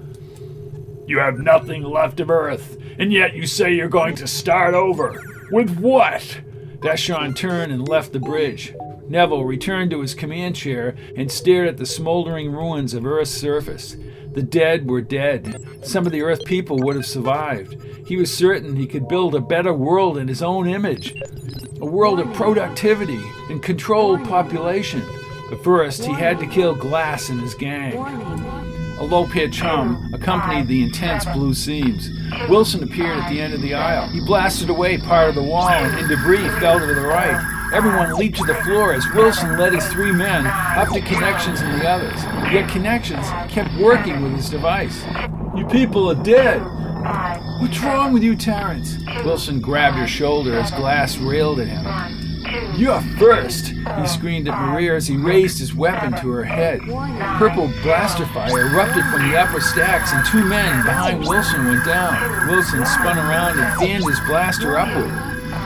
You 1.07 1.19
have 1.19 1.39
nothing 1.39 1.83
left 1.83 2.19
of 2.19 2.29
Earth, 2.29 2.77
and 2.99 3.11
yet 3.11 3.33
you 3.33 3.47
say 3.47 3.73
you're 3.73 3.87
going 3.87 4.15
to 4.15 4.27
start 4.27 4.73
over. 4.73 5.21
With 5.51 5.77
what? 5.77 6.41
Vashon 6.81 7.35
turned 7.35 7.71
and 7.71 7.87
left 7.87 8.11
the 8.11 8.19
bridge. 8.19 8.73
Neville 9.07 9.45
returned 9.45 9.91
to 9.91 10.01
his 10.01 10.13
command 10.13 10.55
chair 10.55 10.95
and 11.15 11.31
stared 11.31 11.67
at 11.67 11.77
the 11.77 11.85
smoldering 11.85 12.51
ruins 12.51 12.93
of 12.93 13.05
Earth's 13.05 13.31
surface. 13.31 13.97
The 14.33 14.41
dead 14.41 14.89
were 14.89 15.01
dead. 15.01 15.63
Some 15.83 16.05
of 16.05 16.11
the 16.11 16.21
Earth 16.21 16.43
people 16.45 16.79
would 16.79 16.95
have 16.95 17.05
survived. 17.05 17.77
He 18.07 18.17
was 18.17 18.33
certain 18.33 18.75
he 18.75 18.87
could 18.87 19.07
build 19.07 19.35
a 19.35 19.41
better 19.41 19.73
world 19.73 20.17
in 20.17 20.27
his 20.27 20.41
own 20.41 20.67
image 20.67 21.13
a 21.81 21.85
world 21.85 22.19
of 22.19 22.31
productivity 22.33 23.19
and 23.49 23.61
controlled 23.61 24.23
population. 24.25 25.01
But 25.49 25.63
first, 25.63 26.05
he 26.05 26.13
had 26.13 26.39
to 26.39 26.45
kill 26.45 26.75
Glass 26.75 27.29
and 27.29 27.41
his 27.41 27.55
gang. 27.55 28.70
A 29.01 29.03
low 29.03 29.25
pitched 29.25 29.61
hum 29.61 30.11
accompanied 30.13 30.67
the 30.67 30.83
intense 30.83 31.25
blue 31.25 31.55
seams. 31.55 32.11
Wilson 32.47 32.83
appeared 32.83 33.17
at 33.17 33.31
the 33.31 33.41
end 33.41 33.51
of 33.51 33.59
the 33.59 33.73
aisle. 33.73 34.07
He 34.09 34.19
blasted 34.19 34.69
away 34.69 34.99
part 34.99 35.29
of 35.29 35.33
the 35.33 35.41
wall, 35.41 35.69
and 35.69 36.07
debris 36.07 36.47
fell 36.59 36.79
to 36.79 36.85
the 36.85 37.01
right. 37.01 37.71
Everyone 37.73 38.13
leaped 38.13 38.37
to 38.37 38.45
the 38.45 38.53
floor 38.53 38.93
as 38.93 39.03
Wilson 39.15 39.57
led 39.57 39.73
his 39.73 39.87
three 39.87 40.11
men 40.11 40.45
up 40.45 40.89
to 40.89 41.01
Connections 41.01 41.61
and 41.61 41.81
the 41.81 41.89
others. 41.89 42.23
Yet 42.53 42.69
Connections 42.69 43.27
kept 43.51 43.73
working 43.81 44.21
with 44.21 44.33
his 44.33 44.51
device. 44.51 45.03
You 45.57 45.65
people 45.65 46.11
are 46.11 46.23
dead. 46.23 46.61
What's 47.59 47.79
wrong 47.79 48.13
with 48.13 48.21
you, 48.21 48.35
Terrence? 48.35 48.99
Wilson 49.25 49.61
grabbed 49.61 49.97
her 49.97 50.05
shoulder 50.05 50.59
as 50.59 50.69
Glass 50.69 51.17
railed 51.17 51.59
at 51.59 51.67
him. 51.67 52.20
You're 52.81 52.99
first, 53.19 53.67
he 53.67 54.07
screamed 54.07 54.47
at 54.47 54.59
Maria 54.59 54.95
as 54.95 55.05
he 55.05 55.15
raised 55.15 55.59
his 55.59 55.71
weapon 55.71 56.13
to 56.19 56.31
her 56.31 56.43
head. 56.43 56.79
Purple 57.37 57.67
blaster 57.83 58.25
fire 58.25 58.69
erupted 58.69 59.03
from 59.05 59.29
the 59.29 59.37
upper 59.37 59.61
stacks, 59.61 60.11
and 60.11 60.25
two 60.25 60.43
men 60.43 60.83
behind 60.83 61.19
Wilson 61.19 61.67
went 61.67 61.85
down. 61.85 62.47
Wilson 62.47 62.83
spun 62.87 63.19
around 63.19 63.59
and 63.59 63.79
fanned 63.79 64.03
his 64.03 64.19
blaster 64.21 64.79
upward. 64.79 65.11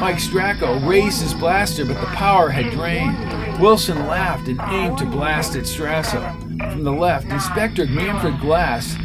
Mike 0.01 0.17
Stracco 0.17 0.85
raised 0.85 1.21
his 1.21 1.33
blaster, 1.33 1.85
but 1.85 2.01
the 2.01 2.07
power 2.07 2.49
had 2.49 2.69
drained. 2.73 3.61
Wilson 3.61 4.07
laughed 4.07 4.49
and 4.49 4.59
aimed 4.63 4.97
to 4.97 5.05
blast 5.05 5.55
at 5.55 5.63
Stracco. 5.63 6.37
From 6.73 6.83
the 6.83 6.91
left, 6.91 7.27
Inspector 7.27 7.85
Manfred 7.85 8.41
Glass 8.41 8.97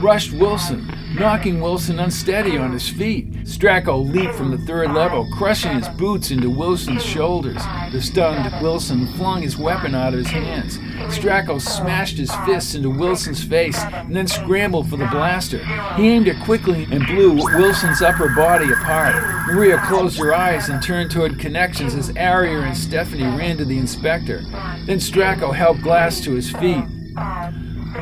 rushed 0.00 0.32
Wilson, 0.32 0.86
knocking 1.14 1.60
Wilson 1.60 1.98
unsteady 1.98 2.58
on 2.58 2.72
his 2.72 2.88
feet. 2.88 3.32
Stracco 3.44 4.04
leaped 4.04 4.34
from 4.34 4.50
the 4.50 4.58
third 4.58 4.92
level, 4.92 5.26
crushing 5.32 5.72
his 5.72 5.88
boots 5.88 6.30
into 6.30 6.50
Wilson's 6.50 7.04
shoulders. 7.04 7.62
The 7.92 8.02
stunned 8.02 8.52
Wilson 8.60 9.06
flung 9.14 9.42
his 9.42 9.56
weapon 9.56 9.94
out 9.94 10.12
of 10.12 10.18
his 10.18 10.28
hands. 10.28 10.78
Stracco 11.14 11.60
smashed 11.60 12.18
his 12.18 12.34
fists 12.44 12.74
into 12.74 12.90
Wilson's 12.90 13.42
face 13.42 13.78
and 13.78 14.14
then 14.14 14.26
scrambled 14.26 14.90
for 14.90 14.96
the 14.96 15.06
blaster. 15.06 15.64
He 15.94 16.08
aimed 16.08 16.28
it 16.28 16.42
quickly 16.44 16.86
and 16.90 17.06
blew 17.06 17.34
Wilson's 17.34 18.02
upper 18.02 18.28
body 18.34 18.70
apart. 18.72 19.14
Maria 19.46 19.78
closed 19.78 20.18
her 20.18 20.34
eyes 20.34 20.68
and 20.68 20.82
turned 20.82 21.10
toward 21.10 21.38
Connections 21.38 21.94
as 21.94 22.14
Aria 22.16 22.60
and 22.60 22.76
Stephanie 22.76 23.24
ran 23.24 23.56
to 23.58 23.64
the 23.64 23.78
inspector. 23.78 24.42
Then 24.84 24.98
Stracco 24.98 25.54
helped 25.54 25.82
Glass 25.82 26.20
to 26.22 26.32
his 26.32 26.50
feet. 26.50 26.84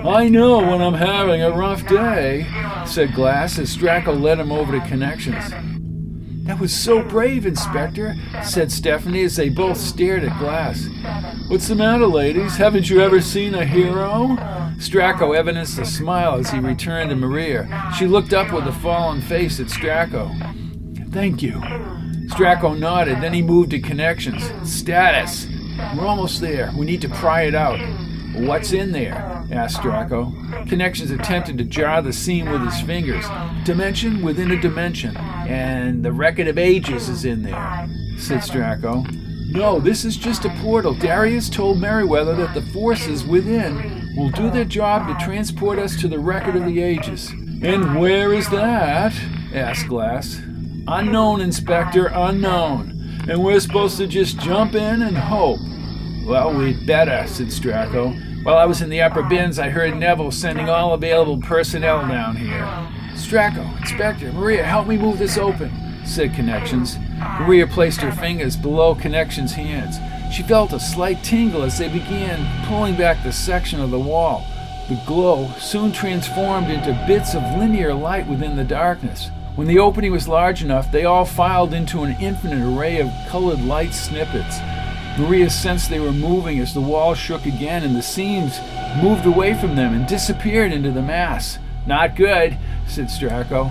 I 0.07 0.29
know 0.29 0.59
when 0.59 0.83
I'm 0.83 0.93
having 0.93 1.43
a 1.43 1.51
rough 1.51 1.87
day, 1.89 2.47
said 2.87 3.15
Glass 3.15 3.59
as 3.59 3.75
Stracco 3.75 4.21
led 4.21 4.39
him 4.39 4.53
over 4.53 4.79
to 4.79 4.87
Connections. 4.87 5.51
That 6.47 6.61
was 6.61 6.75
so 6.75 7.03
brave, 7.03 7.47
Inspector, 7.47 8.15
said 8.43 8.71
Stephanie 8.71 9.25
as 9.25 9.37
they 9.37 9.49
both 9.49 9.79
stared 9.79 10.25
at 10.25 10.39
Glass. 10.39 10.87
What's 11.49 11.69
the 11.69 11.75
matter, 11.75 12.07
ladies? 12.07 12.57
Haven't 12.57 12.91
you 12.91 13.01
ever 13.01 13.23
seen 13.23 13.55
a 13.55 13.65
hero? 13.65 14.37
Stracco 14.77 15.35
evidenced 15.35 15.79
a 15.79 15.87
smile 15.87 16.35
as 16.35 16.51
he 16.51 16.59
returned 16.59 17.09
to 17.09 17.17
Maria. 17.17 17.67
She 17.99 18.07
looked 18.07 18.35
up 18.35 18.53
with 18.53 18.67
a 18.67 18.73
fallen 18.73 19.23
face 19.23 19.59
at 19.59 19.69
Stracco. 19.69 20.29
Thank 21.13 21.41
you. 21.41 21.53
Stracco 22.29 22.79
nodded, 22.79 23.23
then 23.23 23.33
he 23.33 23.41
moved 23.41 23.71
to 23.71 23.81
Connections. 23.81 24.51
Status. 24.71 25.47
We're 25.97 26.07
almost 26.07 26.43
there. 26.43 26.71
We 26.77 26.85
need 26.85 27.01
to 27.01 27.09
pry 27.09 27.45
it 27.45 27.55
out. 27.55 27.81
What's 28.37 28.73
in 28.73 28.91
there? 28.91 29.15
asked 29.53 29.79
Stracco. 29.79 30.69
Connections 30.69 31.11
attempted 31.13 31.57
to 31.59 31.65
jar 31.65 32.03
the 32.03 32.13
seam 32.13 32.51
with 32.51 32.63
his 32.63 32.81
fingers. 32.81 33.25
Dimension 33.65 34.23
within 34.23 34.51
a 34.51 34.61
dimension, 34.61 35.17
and 35.17 36.05
the 36.05 36.13
record 36.13 36.49
of 36.49 36.59
ages 36.59 37.09
is 37.09 37.25
in 37.25 37.43
there, 37.43 37.89
said 38.19 38.41
Stracco. 38.41 39.07
No, 39.53 39.79
this 39.79 40.05
is 40.05 40.17
just 40.17 40.45
a 40.45 40.51
portal. 40.61 40.95
Darius 40.95 41.49
told 41.49 41.79
Merriweather 41.79 42.35
that 42.35 42.55
the 42.55 42.63
forces 42.73 43.25
within 43.25 44.13
will 44.17 44.31
do 44.31 44.51
their 44.51 44.65
job 44.65 45.07
to 45.07 45.25
transport 45.25 45.79
us 45.79 45.95
to 46.01 46.09
the 46.09 46.19
record 46.19 46.57
of 46.57 46.65
the 46.65 46.83
ages. 46.83 47.31
And 47.63 48.01
where 48.01 48.35
is 48.35 48.51
that? 48.51 49.15
asked 49.55 49.87
Glass. 49.87 50.41
Unknown, 50.89 51.41
Inspector, 51.41 52.05
unknown. 52.07 53.25
And 53.29 53.45
we're 53.45 53.61
supposed 53.61 53.97
to 53.99 54.09
just 54.09 54.41
jump 54.41 54.75
in 54.75 55.03
and 55.03 55.17
hope. 55.17 55.61
Well, 56.25 56.57
we'd 56.57 56.87
better, 56.87 57.27
said 57.27 57.49
Stracco. 57.49 58.45
While 58.45 58.57
I 58.57 58.65
was 58.65 58.81
in 58.81 58.89
the 58.89 59.03
upper 59.03 59.23
bins, 59.23 59.59
I 59.59 59.69
heard 59.69 59.95
Neville 59.95 60.31
sending 60.31 60.71
all 60.71 60.95
available 60.95 61.39
personnel 61.39 62.09
down 62.09 62.37
here. 62.37 62.67
Stracco, 63.13 63.77
Inspector, 63.79 64.33
Maria, 64.33 64.65
help 64.65 64.87
me 64.87 64.97
move 64.97 65.19
this 65.19 65.37
open, 65.37 65.71
said 66.07 66.35
Connections. 66.35 66.97
Maria 67.41 67.67
placed 67.67 68.01
her 68.01 68.11
fingers 68.11 68.57
below 68.57 68.95
Connections' 68.95 69.53
hands. 69.53 69.99
She 70.35 70.43
felt 70.43 70.73
a 70.73 70.81
slight 70.81 71.23
tingle 71.23 71.63
as 71.63 71.79
they 71.79 71.89
began 71.89 72.67
pulling 72.69 72.97
back 72.97 73.23
the 73.23 73.31
section 73.31 73.81
of 73.81 73.91
the 73.91 74.01
wall. 74.01 74.47
The 74.89 75.01
glow 75.07 75.51
soon 75.59 75.93
transformed 75.93 76.71
into 76.71 77.05
bits 77.07 77.35
of 77.35 77.43
linear 77.59 77.93
light 77.93 78.27
within 78.27 78.57
the 78.57 78.65
darkness. 78.65 79.31
When 79.57 79.67
the 79.67 79.79
opening 79.79 80.11
was 80.11 80.27
large 80.27 80.63
enough, 80.63 80.91
they 80.91 81.05
all 81.05 81.27
filed 81.27 81.75
into 81.75 82.03
an 82.03 82.17
infinite 82.19 82.67
array 82.67 82.99
of 83.01 83.11
colored 83.29 83.61
light 83.63 83.93
snippets. 83.93 84.59
Maria 85.17 85.49
sensed 85.49 85.91
they 85.91 86.01
were 86.01 86.13
moving 86.13 86.59
as 86.59 86.75
the 86.75 86.81
wall 86.81 87.15
shook 87.15 87.47
again 87.47 87.85
and 87.85 87.95
the 87.95 88.03
seams 88.03 88.59
moved 89.01 89.25
away 89.25 89.55
from 89.55 89.77
them 89.77 89.95
and 89.95 90.09
disappeared 90.09 90.73
into 90.73 90.91
the 90.91 91.03
mass. 91.03 91.59
Not 91.87 92.17
good, 92.17 92.59
said 92.89 93.07
Stracco. 93.07 93.71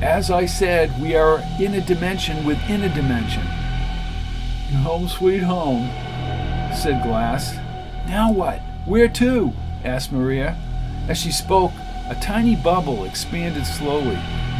As 0.00 0.30
I 0.30 0.46
said, 0.46 1.00
we 1.00 1.16
are 1.16 1.42
in 1.58 1.74
a 1.74 1.80
dimension 1.80 2.44
within 2.44 2.82
a 2.82 2.94
dimension. 2.94 3.42
Home 4.82 5.08
sweet 5.08 5.42
home, 5.42 5.88
said 6.74 7.02
Glass. 7.02 7.56
Now 8.06 8.32
what? 8.32 8.60
Where 8.84 9.08
to? 9.08 9.52
asked 9.84 10.12
Maria. 10.12 10.56
As 11.08 11.18
she 11.18 11.32
spoke, 11.32 11.72
A 12.08 12.14
tiny 12.16 12.54
bubble 12.54 13.04
expanded 13.04 13.66
slowly. 13.66 14.18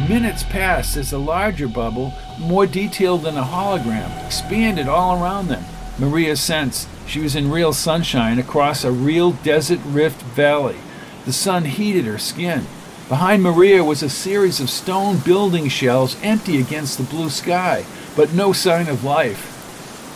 Minutes 0.09 0.41
passed 0.43 0.97
as 0.97 1.13
a 1.13 1.17
larger 1.17 1.67
bubble, 1.67 2.11
more 2.39 2.65
detailed 2.65 3.21
than 3.21 3.37
a 3.37 3.43
hologram, 3.43 4.25
expanded 4.25 4.87
all 4.87 5.21
around 5.21 5.47
them. 5.47 5.63
Maria 5.97 6.35
sensed 6.35 6.87
she 7.07 7.19
was 7.19 7.35
in 7.35 7.51
real 7.51 7.71
sunshine 7.71 8.39
across 8.39 8.83
a 8.83 8.91
real 8.91 9.31
desert 9.31 9.79
rift 9.85 10.21
valley. 10.21 10.77
The 11.25 11.33
sun 11.33 11.65
heated 11.65 12.05
her 12.05 12.17
skin. 12.17 12.65
Behind 13.07 13.41
Maria 13.41 13.83
was 13.83 14.03
a 14.03 14.09
series 14.09 14.59
of 14.59 14.69
stone 14.69 15.19
building 15.19 15.69
shells 15.69 16.17
empty 16.21 16.59
against 16.59 16.97
the 16.97 17.03
blue 17.03 17.29
sky, 17.29 17.85
but 18.15 18.33
no 18.33 18.51
sign 18.51 18.87
of 18.87 19.03
life. 19.03 19.51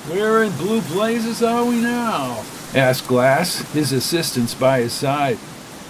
Where 0.10 0.44
in 0.44 0.52
blue 0.54 0.82
blazes 0.82 1.44
are 1.44 1.64
we 1.64 1.80
now? 1.82 2.44
asked 2.74 3.08
Glass, 3.08 3.60
his 3.74 3.92
assistants 3.92 4.54
by 4.54 4.82
his 4.82 4.94
side. 4.94 5.38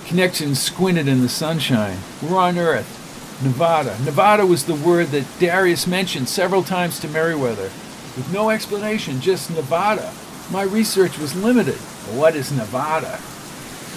Connection 0.05 0.55
squinted 0.55 1.08
in 1.08 1.22
the 1.22 1.29
sunshine. 1.29 1.98
We're 2.22 2.38
on 2.38 2.58
Earth. 2.58 2.98
Nevada. 3.43 3.98
Nevada 4.03 4.46
was 4.46 4.65
the 4.65 4.75
word 4.75 5.08
that 5.08 5.25
Darius 5.39 5.88
mentioned 5.88 6.27
several 6.27 6.63
times 6.63 7.00
to 7.00 7.08
Merriweather. 7.08 7.69
With 8.19 8.33
no 8.33 8.49
explanation, 8.49 9.21
just 9.21 9.49
Nevada. 9.49 10.11
My 10.51 10.63
research 10.63 11.17
was 11.17 11.41
limited. 11.41 11.77
What 12.17 12.35
is 12.35 12.51
Nevada? 12.51 13.17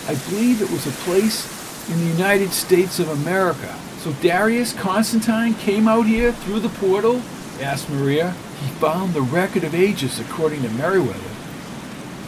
I 0.06 0.14
believe 0.30 0.62
it 0.62 0.70
was 0.70 0.86
a 0.86 0.92
place 1.02 1.90
in 1.90 1.98
the 1.98 2.12
United 2.12 2.52
States 2.52 3.00
of 3.00 3.08
America. 3.08 3.74
So 3.98 4.12
Darius 4.22 4.74
Constantine 4.74 5.54
came 5.54 5.88
out 5.88 6.06
here 6.06 6.30
through 6.30 6.60
the 6.60 6.68
portal? 6.68 7.20
asked 7.60 7.90
Maria. 7.90 8.30
He 8.60 8.70
found 8.74 9.12
the 9.12 9.22
record 9.22 9.64
of 9.64 9.74
ages, 9.74 10.20
according 10.20 10.62
to 10.62 10.68
Merriweather. 10.68 11.18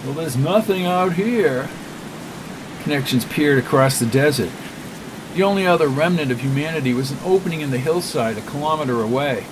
Well, 0.05 0.15
there's 0.15 0.37
nothing 0.37 0.87
out 0.87 1.13
here. 1.13 1.69
Connections 2.83 3.25
peered 3.25 3.63
across 3.63 4.01
the 4.01 4.07
desert. 4.07 4.51
The 5.37 5.45
only 5.45 5.65
other 5.65 5.87
remnant 5.87 6.33
of 6.33 6.41
humanity 6.41 6.93
was 6.93 7.13
an 7.13 7.19
opening 7.25 7.61
in 7.61 7.71
the 7.71 7.79
hillside 7.79 8.37
a 8.37 8.41
kilometer 8.41 9.01
away. 9.01 9.47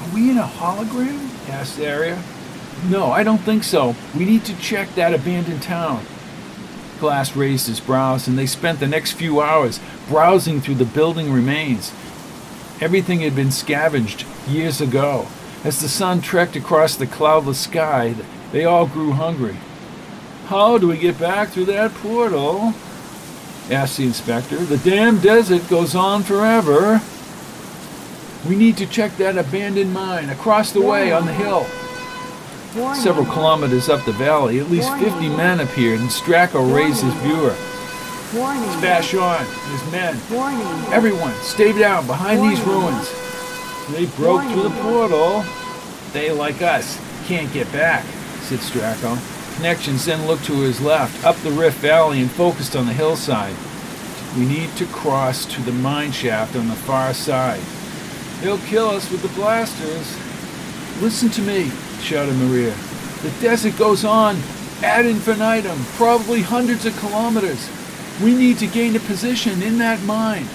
Are 0.00 0.14
we 0.14 0.30
in 0.30 0.38
a 0.38 0.44
hologram? 0.46 1.29
Asked 1.48 1.80
Arya. 1.80 2.22
No, 2.88 3.10
I 3.10 3.22
don't 3.22 3.38
think 3.38 3.64
so. 3.64 3.94
We 4.16 4.24
need 4.24 4.44
to 4.46 4.58
check 4.58 4.94
that 4.94 5.14
abandoned 5.14 5.62
town. 5.62 6.04
Glass 6.98 7.34
raised 7.34 7.66
his 7.66 7.80
brows, 7.80 8.28
and 8.28 8.38
they 8.38 8.46
spent 8.46 8.80
the 8.80 8.86
next 8.86 9.12
few 9.12 9.40
hours 9.40 9.80
browsing 10.08 10.60
through 10.60 10.76
the 10.76 10.84
building 10.84 11.32
remains. 11.32 11.92
Everything 12.80 13.20
had 13.20 13.36
been 13.36 13.50
scavenged 13.50 14.24
years 14.48 14.80
ago. 14.80 15.26
As 15.64 15.80
the 15.80 15.88
sun 15.88 16.22
trekked 16.22 16.56
across 16.56 16.96
the 16.96 17.06
cloudless 17.06 17.60
sky, 17.60 18.14
they 18.52 18.64
all 18.64 18.86
grew 18.86 19.12
hungry. 19.12 19.56
How 20.46 20.78
do 20.78 20.88
we 20.88 20.96
get 20.96 21.18
back 21.18 21.50
through 21.50 21.66
that 21.66 21.94
portal? 21.94 22.74
asked 23.70 23.98
the 23.98 24.04
inspector. 24.04 24.56
The 24.56 24.78
damn 24.78 25.20
desert 25.20 25.68
goes 25.68 25.94
on 25.94 26.22
forever. 26.22 27.00
We 28.48 28.56
need 28.56 28.78
to 28.78 28.86
check 28.86 29.16
that 29.18 29.36
abandoned 29.36 29.92
mine 29.92 30.30
across 30.30 30.72
the 30.72 30.80
way 30.80 31.12
on 31.12 31.26
the 31.26 31.32
hill. 31.32 31.64
Several 32.94 33.26
kilometers 33.26 33.88
up 33.88 34.04
the 34.06 34.12
valley, 34.12 34.60
at 34.60 34.70
least 34.70 34.92
50 34.94 35.28
men 35.30 35.60
appeared, 35.60 36.00
and 36.00 36.08
Stracco 36.08 36.74
raised 36.74 37.02
his 37.02 37.12
viewer. 37.14 37.54
Vashon 38.80 39.40
and 39.40 39.80
his 39.80 39.92
men. 39.92 40.14
Everyone, 40.92 41.34
stay 41.42 41.76
down 41.78 42.06
behind 42.06 42.40
these 42.40 42.60
ruins. 42.62 43.12
They 43.90 44.06
broke 44.16 44.48
through 44.50 44.62
the 44.62 44.82
portal. 44.82 45.44
They, 46.12 46.30
like 46.30 46.62
us, 46.62 46.98
can't 47.26 47.52
get 47.52 47.70
back, 47.72 48.04
said 48.42 48.60
Stracco. 48.60 49.18
Connections 49.56 50.06
then 50.06 50.26
looked 50.26 50.44
to 50.44 50.60
his 50.60 50.80
left, 50.80 51.24
up 51.24 51.36
the 51.38 51.50
Rift 51.50 51.78
Valley, 51.78 52.22
and 52.22 52.30
focused 52.30 52.76
on 52.76 52.86
the 52.86 52.92
hillside. 52.92 53.54
We 54.36 54.46
need 54.46 54.70
to 54.76 54.86
cross 54.86 55.44
to 55.46 55.60
the 55.62 55.72
mine 55.72 56.12
shaft 56.12 56.54
on 56.56 56.68
the 56.68 56.74
far 56.74 57.12
side. 57.12 57.60
They'll 58.42 58.58
kill 58.58 58.88
us 58.88 59.10
with 59.10 59.22
the 59.22 59.28
blasters. 59.28 60.16
Listen 61.02 61.28
to 61.30 61.42
me, 61.42 61.70
shouted 62.00 62.34
Maria. 62.36 62.74
The 63.22 63.30
desert 63.40 63.76
goes 63.76 64.04
on 64.04 64.36
ad 64.82 65.04
infinitum, 65.04 65.78
probably 65.96 66.40
hundreds 66.40 66.86
of 66.86 66.98
kilometers. 66.98 67.68
We 68.22 68.34
need 68.34 68.58
to 68.58 68.66
gain 68.66 68.96
a 68.96 69.00
position 69.00 69.62
in 69.62 69.78
that 69.78 70.02
mine. 70.04 70.46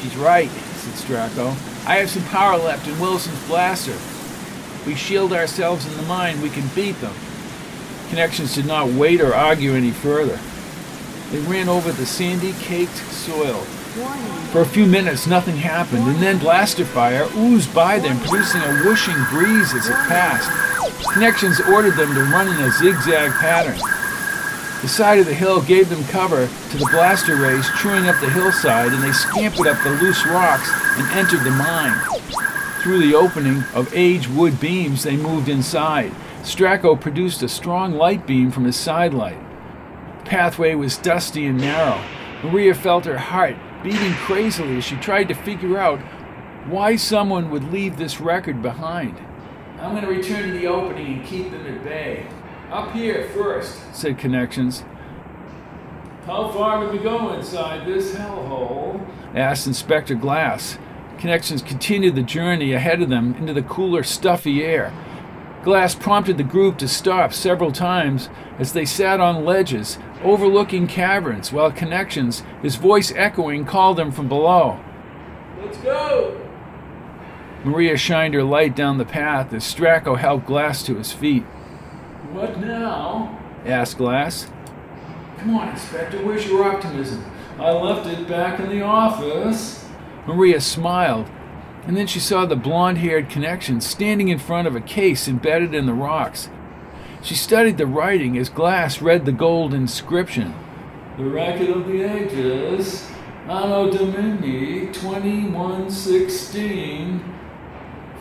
She's 0.00 0.16
right, 0.16 0.50
said 0.50 0.94
Stracco. 0.94 1.48
I 1.86 1.96
have 1.96 2.10
some 2.10 2.22
power 2.24 2.56
left 2.56 2.86
in 2.86 2.98
Wilson's 3.00 3.44
blaster. 3.48 3.96
We 4.86 4.94
shield 4.94 5.32
ourselves 5.32 5.84
in 5.86 5.96
the 5.96 6.04
mine, 6.04 6.40
we 6.40 6.50
can 6.50 6.68
beat 6.74 7.00
them. 7.00 7.14
Connections 8.08 8.54
did 8.54 8.66
not 8.66 8.88
wait 8.88 9.20
or 9.20 9.34
argue 9.34 9.72
any 9.72 9.90
further. 9.90 10.38
They 11.30 11.40
ran 11.40 11.68
over 11.68 11.90
the 11.90 12.06
sandy, 12.06 12.52
caked 12.60 12.96
soil. 12.96 13.66
For 14.52 14.60
a 14.60 14.66
few 14.66 14.86
minutes, 14.86 15.26
nothing 15.26 15.56
happened, 15.56 16.06
and 16.06 16.22
then 16.22 16.38
blaster 16.38 16.84
fire 16.84 17.28
oozed 17.36 17.74
by 17.74 17.98
them, 17.98 18.16
producing 18.20 18.60
a 18.60 18.82
whooshing 18.84 19.16
breeze 19.30 19.74
as 19.74 19.88
it 19.88 19.96
passed. 20.06 20.48
Connections 21.12 21.60
ordered 21.60 21.96
them 21.96 22.14
to 22.14 22.22
run 22.24 22.46
in 22.46 22.62
a 22.62 22.70
zigzag 22.70 23.32
pattern. 23.32 23.76
The 24.82 24.88
side 24.88 25.18
of 25.18 25.26
the 25.26 25.34
hill 25.34 25.60
gave 25.62 25.88
them 25.88 26.04
cover 26.04 26.46
to 26.46 26.76
the 26.76 26.88
blaster 26.92 27.34
rays 27.34 27.68
chewing 27.80 28.08
up 28.08 28.20
the 28.20 28.30
hillside, 28.30 28.92
and 28.92 29.02
they 29.02 29.10
scampered 29.10 29.66
up 29.66 29.82
the 29.82 29.90
loose 29.90 30.24
rocks 30.26 30.70
and 30.96 31.10
entered 31.18 31.42
the 31.42 31.50
mine. 31.50 31.98
Through 32.80 33.00
the 33.00 33.16
opening 33.16 33.64
of 33.74 33.92
aged 33.92 34.28
wood 34.28 34.60
beams, 34.60 35.02
they 35.02 35.16
moved 35.16 35.48
inside. 35.48 36.12
Stracco 36.42 36.98
produced 36.98 37.42
a 37.42 37.48
strong 37.48 37.94
light 37.94 38.28
beam 38.28 38.52
from 38.52 38.64
his 38.64 38.76
sidelight. 38.76 39.38
The 40.20 40.30
pathway 40.30 40.76
was 40.76 40.96
dusty 40.96 41.46
and 41.46 41.60
narrow. 41.60 42.00
Maria 42.44 42.74
felt 42.74 43.04
her 43.04 43.18
heart 43.18 43.56
beating 43.82 44.12
crazily 44.14 44.78
as 44.78 44.84
she 44.84 44.96
tried 44.96 45.28
to 45.28 45.34
figure 45.34 45.78
out 45.78 46.00
why 46.66 46.96
someone 46.96 47.50
would 47.50 47.72
leave 47.72 47.96
this 47.96 48.20
record 48.20 48.60
behind. 48.62 49.18
I'm 49.80 49.92
going 49.92 50.02
to 50.02 50.10
return 50.10 50.48
to 50.48 50.52
the 50.52 50.66
opening 50.66 51.18
and 51.18 51.26
keep 51.26 51.50
them 51.50 51.66
at 51.66 51.84
bay. 51.84 52.26
Up 52.70 52.92
here 52.92 53.30
first, 53.30 53.78
said 53.94 54.18
Connections. 54.18 54.84
How 56.26 56.50
far 56.50 56.84
do 56.84 56.92
we 56.92 57.02
go 57.02 57.32
inside 57.32 57.86
this 57.86 58.14
hellhole? 58.14 59.08
asked 59.34 59.66
Inspector 59.66 60.14
Glass. 60.16 60.78
Connections 61.16 61.62
continued 61.62 62.14
the 62.14 62.22
journey 62.22 62.74
ahead 62.74 63.00
of 63.00 63.08
them 63.08 63.34
into 63.36 63.54
the 63.54 63.62
cooler, 63.62 64.02
stuffy 64.02 64.62
air. 64.62 64.92
Glass 65.64 65.94
prompted 65.94 66.36
the 66.36 66.44
group 66.44 66.78
to 66.78 66.88
stop 66.88 67.32
several 67.32 67.72
times 67.72 68.28
as 68.58 68.72
they 68.72 68.84
sat 68.84 69.20
on 69.20 69.44
ledges 69.44 69.98
overlooking 70.22 70.86
caverns, 70.86 71.52
while 71.52 71.70
Connections, 71.70 72.42
his 72.62 72.76
voice 72.76 73.12
echoing, 73.14 73.64
called 73.64 73.96
them 73.96 74.12
from 74.12 74.28
below. 74.28 74.80
Let's 75.62 75.78
go! 75.78 76.40
Maria 77.64 77.96
shined 77.96 78.34
her 78.34 78.44
light 78.44 78.76
down 78.76 78.98
the 78.98 79.04
path 79.04 79.52
as 79.52 79.64
Stracco 79.64 80.16
helped 80.16 80.46
Glass 80.46 80.82
to 80.84 80.96
his 80.96 81.12
feet. 81.12 81.42
What 82.32 82.58
now? 82.60 83.38
asked 83.64 83.98
Glass. 83.98 84.48
Come 85.38 85.56
on, 85.56 85.68
Inspector, 85.68 86.24
where's 86.24 86.46
your 86.46 86.64
optimism? 86.64 87.24
I 87.58 87.70
left 87.72 88.06
it 88.06 88.28
back 88.28 88.60
in 88.60 88.68
the 88.68 88.82
office. 88.82 89.84
Maria 90.26 90.60
smiled, 90.60 91.28
and 91.86 91.96
then 91.96 92.06
she 92.06 92.20
saw 92.20 92.44
the 92.44 92.54
blonde 92.54 92.98
haired 92.98 93.28
connection 93.28 93.80
standing 93.80 94.28
in 94.28 94.38
front 94.38 94.68
of 94.68 94.76
a 94.76 94.80
case 94.80 95.26
embedded 95.26 95.74
in 95.74 95.86
the 95.86 95.94
rocks. 95.94 96.50
She 97.20 97.34
studied 97.34 97.78
the 97.78 97.86
writing 97.86 98.38
as 98.38 98.48
Glass 98.48 99.02
read 99.02 99.24
the 99.24 99.32
gold 99.32 99.74
inscription. 99.74 100.54
The 101.16 101.24
record 101.24 101.70
of 101.70 101.86
the 101.86 102.02
ages, 102.02 103.10
Anno 103.48 103.90
Domini 103.90 104.86
2116, 104.92 107.34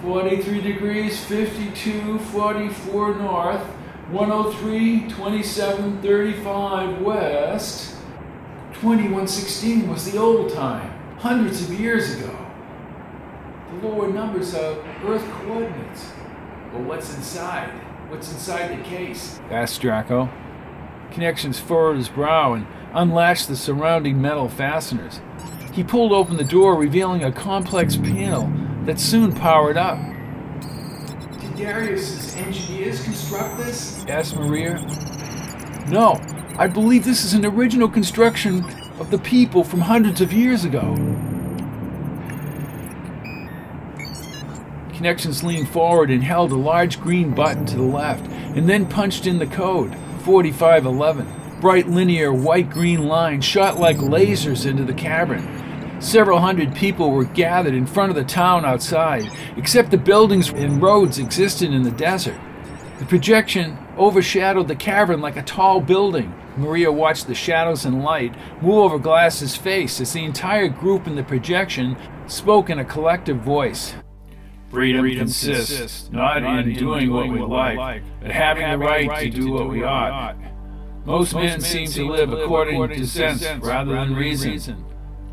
43 0.01 0.61
degrees 0.61 1.23
52, 1.25 2.17
44 2.17 3.15
north, 3.15 3.61
103, 4.09 5.07
27, 5.09 6.01
35 6.01 7.01
west. 7.01 7.95
2116 8.73 9.87
was 9.89 10.11
the 10.11 10.17
old 10.17 10.51
time, 10.53 10.89
hundreds 11.19 11.61
of 11.61 11.79
years 11.79 12.17
ago. 12.17 12.35
The 13.71 13.77
lower 13.87 14.07
numbers 14.07 14.55
are 14.55 14.77
Earth 15.05 15.23
coordinates. 15.29 16.09
But 16.71 16.81
what's 16.81 17.15
inside? 17.15 17.69
What's 18.09 18.31
inside 18.31 18.77
the 18.77 18.81
case? 18.83 19.41
asked 19.51 19.81
Stracco. 19.81 20.31
Connections 21.11 21.59
furrowed 21.59 21.97
his 21.97 22.07
brow 22.07 22.53
and 22.53 22.65
unlatched 22.93 23.49
the 23.49 23.55
surrounding 23.57 24.21
metal 24.21 24.47
fasteners. 24.47 25.19
He 25.73 25.83
pulled 25.83 26.13
open 26.13 26.37
the 26.37 26.45
door, 26.45 26.75
revealing 26.75 27.23
a 27.23 27.31
complex 27.33 27.97
panel 27.97 28.49
that 28.85 28.99
soon 28.99 29.33
powered 29.33 29.77
up. 29.77 29.99
Did 31.41 31.55
Darius's 31.57 32.35
engineers 32.37 33.03
construct 33.03 33.57
this? 33.57 34.05
asked 34.07 34.37
Maria. 34.37 34.75
No, 35.89 36.17
I 36.57 36.67
believe 36.67 37.03
this 37.03 37.25
is 37.25 37.33
an 37.33 37.45
original 37.45 37.89
construction 37.89 38.63
of 38.99 39.11
the 39.11 39.19
people 39.19 39.65
from 39.65 39.81
hundreds 39.81 40.21
of 40.21 40.31
years 40.31 40.63
ago. 40.63 40.95
Connections 44.97 45.43
leaned 45.43 45.69
forward 45.69 46.09
and 46.09 46.23
held 46.23 46.51
a 46.51 46.55
large 46.55 46.99
green 46.99 47.29
button 47.35 47.67
to 47.67 47.75
the 47.75 47.83
left, 47.83 48.25
and 48.57 48.67
then 48.67 48.87
punched 48.87 49.27
in 49.27 49.37
the 49.37 49.45
code 49.45 49.95
4511. 50.21 51.61
Bright 51.61 51.87
linear 51.87 52.33
white 52.33 52.71
green 52.71 53.07
lines 53.07 53.45
shot 53.45 53.79
like 53.79 53.97
lasers 53.97 54.65
into 54.65 54.83
the 54.83 54.95
cavern. 54.95 56.01
Several 56.01 56.39
hundred 56.39 56.73
people 56.73 57.11
were 57.11 57.25
gathered 57.25 57.75
in 57.75 57.85
front 57.85 58.09
of 58.09 58.15
the 58.15 58.23
town 58.23 58.65
outside, 58.65 59.31
except 59.55 59.91
the 59.91 59.99
buildings 59.99 60.49
and 60.49 60.81
roads 60.81 61.19
existed 61.19 61.71
in 61.71 61.83
the 61.83 61.91
desert. 61.91 62.39
The 62.97 63.05
projection 63.05 63.77
overshadowed 63.99 64.67
the 64.67 64.75
cavern 64.75 65.21
like 65.21 65.37
a 65.37 65.43
tall 65.43 65.79
building. 65.79 66.33
Maria 66.57 66.91
watched 66.91 67.27
the 67.27 67.35
shadows 67.35 67.85
and 67.85 68.03
light 68.03 68.33
move 68.63 68.79
over 68.79 68.97
Glass's 68.97 69.55
face 69.55 70.01
as 70.01 70.13
the 70.13 70.25
entire 70.25 70.69
group 70.69 71.05
in 71.05 71.15
the 71.15 71.23
projection 71.23 71.95
spoke 72.25 72.71
in 72.71 72.79
a 72.79 72.85
collective 72.85 73.37
voice. 73.37 73.93
Freedom, 74.69 75.01
Freedom 75.01 75.19
consists, 75.25 75.77
consists 75.77 76.11
not 76.11 76.43
in 76.43 76.73
doing 76.73 77.11
what 77.11 77.29
we 77.29 77.39
like, 77.39 78.03
but 78.21 78.31
having 78.31 78.69
the 78.69 78.77
right 78.77 79.23
to 79.23 79.29
do 79.29 79.51
what 79.51 79.69
we 79.69 79.83
ought. 79.83 80.35
Most 81.05 81.33
men 81.33 81.61
seem 81.61 81.89
to 81.91 82.11
live 82.11 82.33
according 82.33 82.89
to 82.89 83.07
sense 83.07 83.45
rather 83.63 83.93
than 83.93 84.13
reason. 84.13 84.83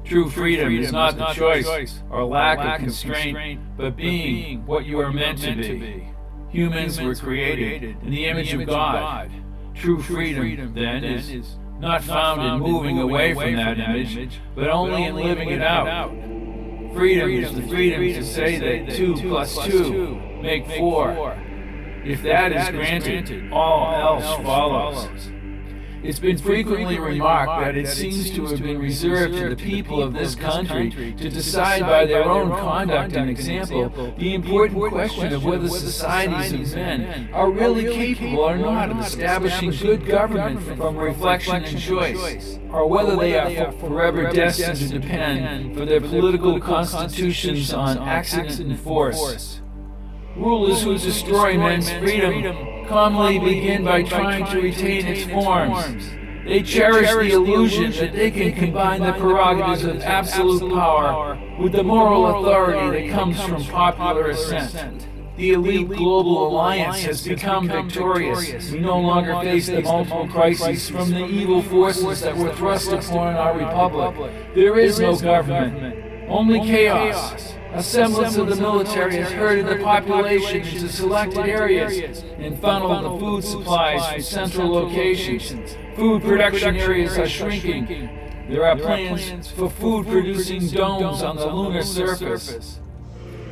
True 0.05 0.31
freedom 0.31 0.77
is 0.77 0.93
not 0.93 1.17
the 1.17 1.27
choice 1.33 2.01
or 2.11 2.25
lack 2.25 2.59
of 2.59 2.81
constraint, 2.81 3.59
but 3.77 3.97
being 3.97 4.65
what 4.67 4.85
you 4.85 5.01
are 5.01 5.13
meant 5.13 5.41
to 5.41 5.55
be. 5.57 6.09
Humans 6.51 7.01
were 7.01 7.17
created 7.17 7.97
in 8.03 8.11
the 8.11 8.27
image 8.27 8.53
of 8.53 8.67
God. 8.67 9.33
True 9.75 10.01
freedom, 10.01 10.73
then, 10.75 11.03
is 11.03 11.57
not 11.81 12.05
found 12.05 12.41
in 12.43 12.61
moving 12.61 13.01
away 13.01 13.35
from 13.35 13.57
that 13.57 13.81
image, 13.81 14.41
but 14.55 14.69
only 14.69 15.05
in 15.05 15.17
living 15.17 15.49
it 15.49 15.61
out. 15.61 16.13
Freedom 16.95 17.31
is 17.31 17.53
the 17.55 17.63
freedom 17.63 18.01
to 18.03 18.25
say 18.25 18.59
that 18.59 18.95
2 18.95 19.17
plus 19.17 19.67
2 19.67 20.41
make 20.43 20.67
4. 20.67 21.37
If 22.05 22.23
that 22.23 22.53
is 22.53 22.69
granted, 22.71 23.51
all 23.53 24.21
else 24.21 24.45
follows. 24.45 25.34
It's 26.05 26.19
been 26.19 26.37
frequently 26.37 26.99
remarked 26.99 27.65
that 27.65 27.77
it 27.79 27.89
seems 27.89 28.31
to 28.33 28.45
have 28.45 28.63
been 28.63 28.79
reserved 28.79 29.37
to 29.39 29.49
the 29.49 29.57
people 29.57 30.03
of 30.03 30.13
this 30.13 30.35
country 30.35 30.91
to 30.91 31.31
decide 31.31 31.81
by 31.81 32.05
their 32.05 32.25
own 32.25 32.51
conduct 32.51 33.17
and 33.17 33.31
example 33.31 33.89
the 34.19 34.35
important 34.35 34.93
question 34.93 35.33
of 35.33 35.45
whether 35.45 35.67
societies 35.67 36.53
of 36.53 36.77
men 36.77 37.31
are 37.33 37.51
really 37.51 37.85
capable 37.85 38.41
or 38.41 38.59
not 38.59 38.91
of 38.91 39.01
establishing 39.01 39.71
good 39.71 40.05
government 40.05 40.61
from 40.77 40.99
reflection 40.99 41.65
and 41.65 41.81
choice, 41.81 42.59
or 42.69 42.87
whether 42.87 43.17
they 43.17 43.39
are 43.39 43.73
forever 43.73 44.31
destined 44.31 44.77
to 44.77 44.99
depend 45.01 45.75
for 45.75 45.87
their 45.87 46.03
political 46.03 46.61
constitutions 46.61 47.73
on 47.73 47.97
accident 47.97 48.61
and 48.61 48.79
force. 48.79 49.63
Rulers 50.37 50.83
who 50.83 50.99
destroy 50.99 51.57
men's 51.57 51.91
freedom 51.93 52.87
commonly 52.87 53.39
begin 53.39 53.85
by 53.85 54.03
trying 54.03 54.45
to 54.47 54.61
retain 54.61 55.07
its 55.07 55.31
forms. 55.31 56.11
They 56.45 56.63
cherish 56.63 57.11
the 57.11 57.33
illusion 57.33 57.93
that 57.93 58.13
they 58.13 58.31
can 58.31 58.53
combine 58.53 59.01
the 59.01 59.13
prerogatives 59.13 59.85
of 59.85 60.03
absolute 60.03 60.73
power 60.73 61.39
with 61.59 61.73
the 61.73 61.85
moral 61.85 62.41
authority 62.41 63.09
that 63.09 63.15
comes 63.15 63.41
from 63.41 63.65
popular 63.65 64.31
assent. 64.31 65.07
The 65.37 65.53
elite 65.53 65.89
global 65.89 66.49
alliance 66.49 67.03
has 67.03 67.27
become 67.27 67.69
victorious. 67.69 68.71
We 68.71 68.81
no 68.81 69.01
longer 69.01 69.41
face 69.41 69.67
the 69.67 69.83
multiple 69.83 70.29
crises 70.29 70.91
from 70.91 71.11
the 71.11 71.27
evil 71.27 71.63
forces 71.63 72.21
that 72.21 72.37
were 72.37 72.55
thrust 72.55 72.93
upon 72.93 73.35
our 73.35 73.57
republic. 73.57 74.33
There 74.55 74.79
is 74.79 75.01
no 75.01 75.17
government, 75.17 76.29
only 76.29 76.61
chaos. 76.61 77.55
A 77.75 77.83
semblance 77.83 78.37
of 78.37 78.49
the 78.49 78.55
military 78.55 79.17
has 79.17 79.33
herded 79.33 79.67
the 79.67 79.83
population 79.83 80.61
into 80.61 80.89
selected 80.89 81.47
areas 81.47 82.23
and 82.39 82.57
funneled 82.61 83.05
the 83.05 83.19
food 83.19 83.43
supplies 83.43 84.07
from 84.13 84.23
central 84.23 84.71
locations. 84.71 85.77
Food 85.97 86.23
production 86.23 86.77
areas 86.77 87.19
are 87.19 87.29
shrinking. 87.29 88.09
There 88.49 88.65
are 88.65 88.77
plans 88.77 89.49
for 89.51 89.69
food 89.69 90.07
producing 90.07 90.69
domes 90.69 91.23
on 91.23 91.37
the 91.37 91.47
lunar 91.47 91.83
surface. 91.83 92.79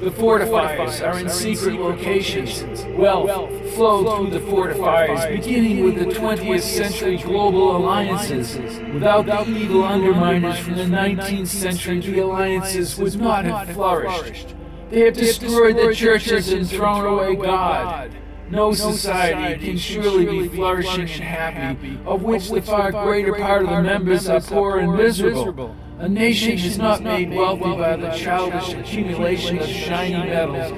The 0.03 0.11
fortifiers 0.11 1.01
are 1.07 1.21
in 1.21 1.29
secret 1.29 1.75
locations. 1.75 2.85
Wealth 2.99 3.31
flowed 3.75 4.17
through 4.17 4.31
the 4.37 4.45
fortifiers, 4.45 5.31
beginning 5.31 5.85
with 5.85 5.95
the 5.95 6.07
20th 6.07 6.63
century 6.63 7.19
global 7.19 7.77
alliances. 7.77 8.81
Without 8.93 9.27
the 9.27 9.47
evil 9.47 9.83
underminers 9.83 10.59
from 10.59 10.75
the 10.75 10.87
19th 10.87 11.47
century, 11.47 12.01
the 12.01 12.19
alliances 12.19 12.99
would 12.99 13.15
not 13.21 13.45
have 13.45 13.71
flourished. 13.77 14.57
They 14.91 15.03
have 15.03 15.15
destroyed 15.15 15.77
the 15.77 15.95
churches 15.95 16.53
and 16.53 16.69
thrown 16.69 17.07
away 17.07 17.37
God. 17.37 18.11
No 18.51 18.73
society 18.73 19.65
can 19.65 19.79
surely 19.79 20.27
be 20.27 20.49
flourishing 20.49 21.03
and 21.03 21.23
happy, 21.23 21.97
of 22.05 22.25
which 22.25 22.51
the 22.51 22.61
far 22.61 22.91
greater 22.91 23.35
part 23.35 23.63
of 23.63 23.71
the 23.71 23.83
members 23.83 24.29
are 24.29 24.41
poor 24.41 24.79
and 24.79 24.97
miserable. 24.97 25.77
A 25.99 26.09
nation 26.09 26.53
is 26.53 26.79
not 26.79 27.03
made 27.03 27.31
wealthy 27.31 27.77
by 27.77 27.97
the 27.97 28.11
childish 28.11 28.73
accumulation 28.75 29.59
of 29.59 29.69
shiny 29.69 30.15
metals, 30.15 30.73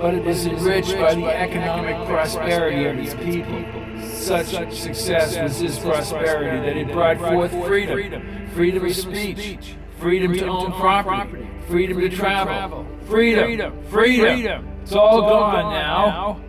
but 0.00 0.14
it 0.14 0.26
is 0.26 0.46
enriched 0.46 0.94
by 0.96 1.14
the 1.14 1.24
economic 1.24 2.06
prosperity 2.06 2.84
of 2.86 2.98
its 2.98 3.14
people. 3.14 3.64
Such 4.10 4.48
success 4.74 5.38
was 5.38 5.60
this 5.60 5.78
prosperity 5.78 6.58
that 6.66 6.76
it 6.76 6.92
brought 6.92 7.18
forth 7.18 7.50
freedom, 7.66 8.48
freedom 8.54 8.84
of 8.84 8.94
speech, 8.94 9.74
freedom 9.98 10.34
to 10.34 10.46
own 10.46 10.72
property, 10.72 11.48
freedom 11.66 12.00
to 12.00 12.08
travel, 12.10 12.86
freedom, 13.06 13.82
freedom. 13.84 14.68
It's 14.82 14.92
all 14.92 15.22
gone 15.22 15.72
now. 15.72 16.40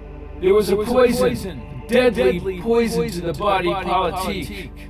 There 0.41 0.54
was 0.54 0.69
a 0.69 0.76
poison, 0.76 1.84
deadly 1.88 2.60
poison 2.62 3.10
to 3.12 3.22
the 3.22 3.34
body 3.34 3.72
politique 3.72 4.89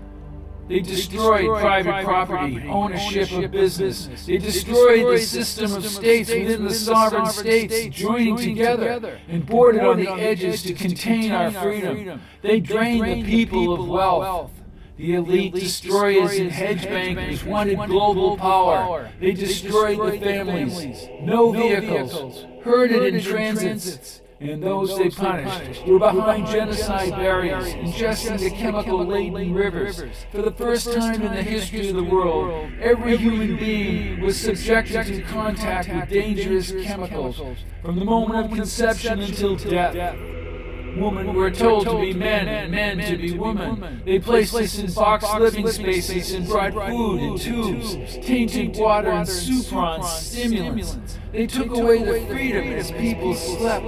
they 0.69 0.81
destroyed 0.81 1.59
private 1.59 2.05
property, 2.05 2.63
ownership 2.67 3.31
of 3.31 3.51
business. 3.51 4.07
They 4.27 4.37
destroyed 4.37 5.17
the 5.17 5.17
system 5.17 5.73
of 5.73 5.83
states 5.83 6.29
within 6.29 6.63
the 6.63 6.73
sovereign 6.73 7.25
states 7.25 7.97
joining 7.97 8.37
together 8.37 9.19
and 9.27 9.45
boarded 9.45 9.83
on 9.83 9.97
the 9.97 10.11
edges 10.11 10.61
to 10.63 10.75
contain 10.75 11.31
our 11.31 11.49
freedom. 11.51 12.21
They 12.43 12.59
drained 12.59 13.03
the 13.03 13.23
people 13.23 13.73
of 13.73 13.87
wealth. 13.87 14.51
The 14.97 15.15
elite 15.15 15.55
destroyers 15.55 16.37
and 16.37 16.51
hedge 16.51 16.83
bankers 16.83 17.43
wanted 17.43 17.77
global 17.87 18.37
power. 18.37 19.09
They 19.19 19.31
destroyed 19.31 19.97
the 19.97 20.19
families. 20.19 21.07
No 21.21 21.51
vehicles. 21.51 22.45
Herded 22.63 23.15
in 23.15 23.21
transits 23.21 24.21
and 24.39 24.63
those 24.63 24.97
they 24.97 25.09
punished 25.09 25.85
were 25.85 25.99
behind 25.99 26.47
genocide 26.47 27.11
barriers, 27.11 27.73
ingesting 27.73 28.39
the 28.39 28.49
chemical 28.49 29.05
laden 29.05 29.53
rivers. 29.53 30.01
For 30.31 30.41
the 30.41 30.51
first 30.51 30.93
time 30.93 31.21
in 31.21 31.33
the 31.33 31.43
history 31.43 31.89
of 31.89 31.95
the 31.95 32.03
world, 32.03 32.71
every 32.79 33.17
human 33.17 33.57
being 33.57 34.21
was 34.21 34.39
subjected 34.39 35.05
to 35.05 35.21
contact 35.23 35.89
with 35.89 36.09
dangerous 36.09 36.71
chemicals 36.71 37.41
from 37.81 37.99
the 37.99 38.05
moment 38.05 38.45
of 38.45 38.55
conception 38.55 39.19
until 39.19 39.55
death. 39.55 40.38
Women 40.99 41.33
were 41.33 41.51
told 41.51 41.85
to 41.85 41.99
be 41.99 42.13
men 42.13 42.47
and 42.47 42.71
men 42.71 42.97
to 43.09 43.17
be 43.17 43.37
women. 43.37 44.01
They 44.05 44.19
placed 44.19 44.53
us 44.55 44.77
in 44.77 44.91
box 44.93 45.25
living 45.39 45.67
spaces 45.67 46.33
and 46.33 46.47
brought 46.47 46.73
food 46.73 47.19
in 47.21 47.37
tubes, 47.37 48.17
tainted 48.25 48.77
water 48.77 49.11
and 49.11 49.27
suprons, 49.27 50.05
stimulants. 50.05 51.17
They 51.31 51.47
took 51.47 51.69
away 51.71 52.03
the 52.03 52.25
freedom 52.27 52.65
as 52.73 52.91
people 52.91 53.35
slept. 53.35 53.85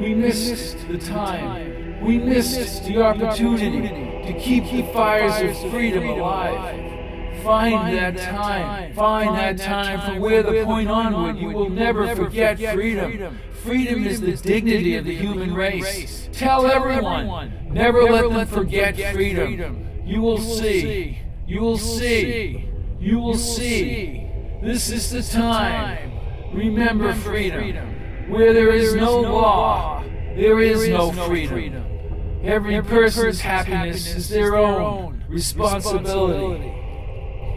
We 0.00 0.14
missed 0.14 0.88
the 0.88 0.98
time. 0.98 2.02
We 2.02 2.18
missed 2.18 2.84
the 2.84 3.02
opportunity 3.02 3.88
to 4.32 4.38
keep 4.40 4.64
the 4.64 4.90
fires 4.92 5.38
of 5.40 5.70
freedom 5.70 6.08
alive. 6.08 6.98
Find 7.42 7.96
that 7.96 8.16
time. 8.18 8.94
Find 8.94 9.34
that 9.36 9.58
time 9.58 10.00
from 10.00 10.20
where 10.20 10.42
the 10.42 10.64
point 10.64 10.88
onward 10.88 11.36
you 11.36 11.48
will 11.48 11.70
never 11.70 12.14
forget 12.14 12.58
freedom. 12.74 13.38
Freedom 13.62 14.06
is 14.06 14.20
the 14.20 14.36
dignity 14.36 14.96
of 14.96 15.04
the 15.04 15.14
human 15.14 15.54
race. 15.54 16.28
Tell 16.32 16.66
everyone, 16.66 17.68
never 17.70 18.02
let 18.04 18.30
them 18.30 18.46
forget 18.46 18.96
freedom. 19.12 19.86
You 20.04 20.22
will 20.22 20.38
see. 20.38 21.18
You 21.46 21.60
will 21.60 21.78
see. 21.78 22.68
You 22.98 23.18
will 23.18 23.36
see. 23.36 24.26
This 24.62 24.90
is 24.90 25.10
the 25.10 25.22
time. 25.22 26.12
Remember 26.52 27.12
freedom. 27.14 28.30
Where 28.30 28.52
there 28.52 28.72
is 28.72 28.94
no 28.94 29.20
law, 29.20 30.04
there 30.36 30.60
is 30.60 30.88
no 30.88 31.12
freedom. 31.12 31.84
Every 32.42 32.80
person's 32.82 33.40
happiness 33.40 34.14
is 34.14 34.28
their 34.28 34.56
own 34.56 35.24
responsibility. 35.28 36.72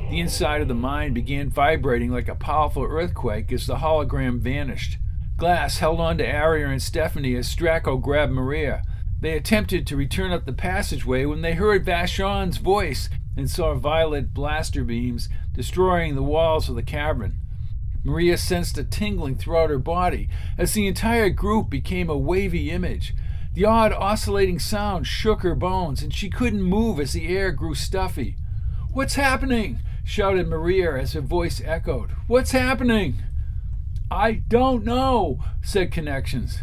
The 0.10 0.20
inside 0.20 0.62
of 0.62 0.68
the 0.68 0.74
mind 0.74 1.16
began 1.16 1.50
vibrating 1.50 2.12
like 2.12 2.28
a 2.28 2.36
powerful 2.36 2.84
earthquake 2.84 3.52
as 3.52 3.66
the 3.66 3.78
hologram 3.78 4.39
vanished. 4.39 4.98
Glass 5.38 5.80
held 5.80 6.00
on 6.00 6.17
to 6.19 6.30
Aria 6.30 6.69
and 6.69 6.82
Stephanie 6.82 7.36
as 7.36 7.54
Stracco 7.54 8.02
grabbed 8.02 8.32
Maria. 8.32 8.84
They 9.19 9.36
attempted 9.36 9.88
to 9.88 9.98
return 9.98 10.32
up 10.32 10.46
the 10.46 10.54
passageway 10.54 11.26
when 11.26 11.41
they 11.41 11.54
heard 11.54 11.86
Vashon's 11.86 12.58
voice 12.58 13.10
and 13.36 13.50
saw 13.50 13.74
violet 13.74 14.34
blaster 14.34 14.84
beams 14.84 15.30
destroying 15.54 16.15
the 16.15 16.24
walls 16.24 16.69
of 16.69 16.76
the 16.76 16.84
cavern. 16.84 17.39
Maria 18.04 18.38
sensed 18.38 18.78
a 18.78 18.84
tingling 18.84 19.38
throughout 19.38 19.69
her 19.69 19.80
body 19.80 20.30
as 20.58 20.74
the 20.74 20.88
entire 20.88 21.30
group 21.30 21.69
became 21.69 22.10
a 22.10 22.17
wavy 22.17 22.69
image. 22.69 23.15
The 23.54 23.65
odd 23.65 23.93
oscillating 23.93 24.60
sound 24.60 25.08
shook 25.08 25.41
her 25.41 25.56
bones, 25.56 26.02
and 26.04 26.13
she 26.13 26.30
couldn't 26.30 26.63
move 26.63 27.00
as 27.00 27.13
the 27.13 27.28
air 27.28 27.52
grew 27.52 27.76
stuffy. 27.76 28.36
What's 28.91 29.15
happening? 29.15 29.80
shouted 30.04 30.48
Maria 30.48 30.96
as 30.96 31.13
her 31.13 31.22
voice 31.22 31.62
echoed. 31.63 32.12
What's 32.28 32.52
happening? 32.52 33.15
I 34.13 34.43
don't 34.47 34.86
know, 34.86 35.39
said 35.63 35.91
Connections. 35.91 36.60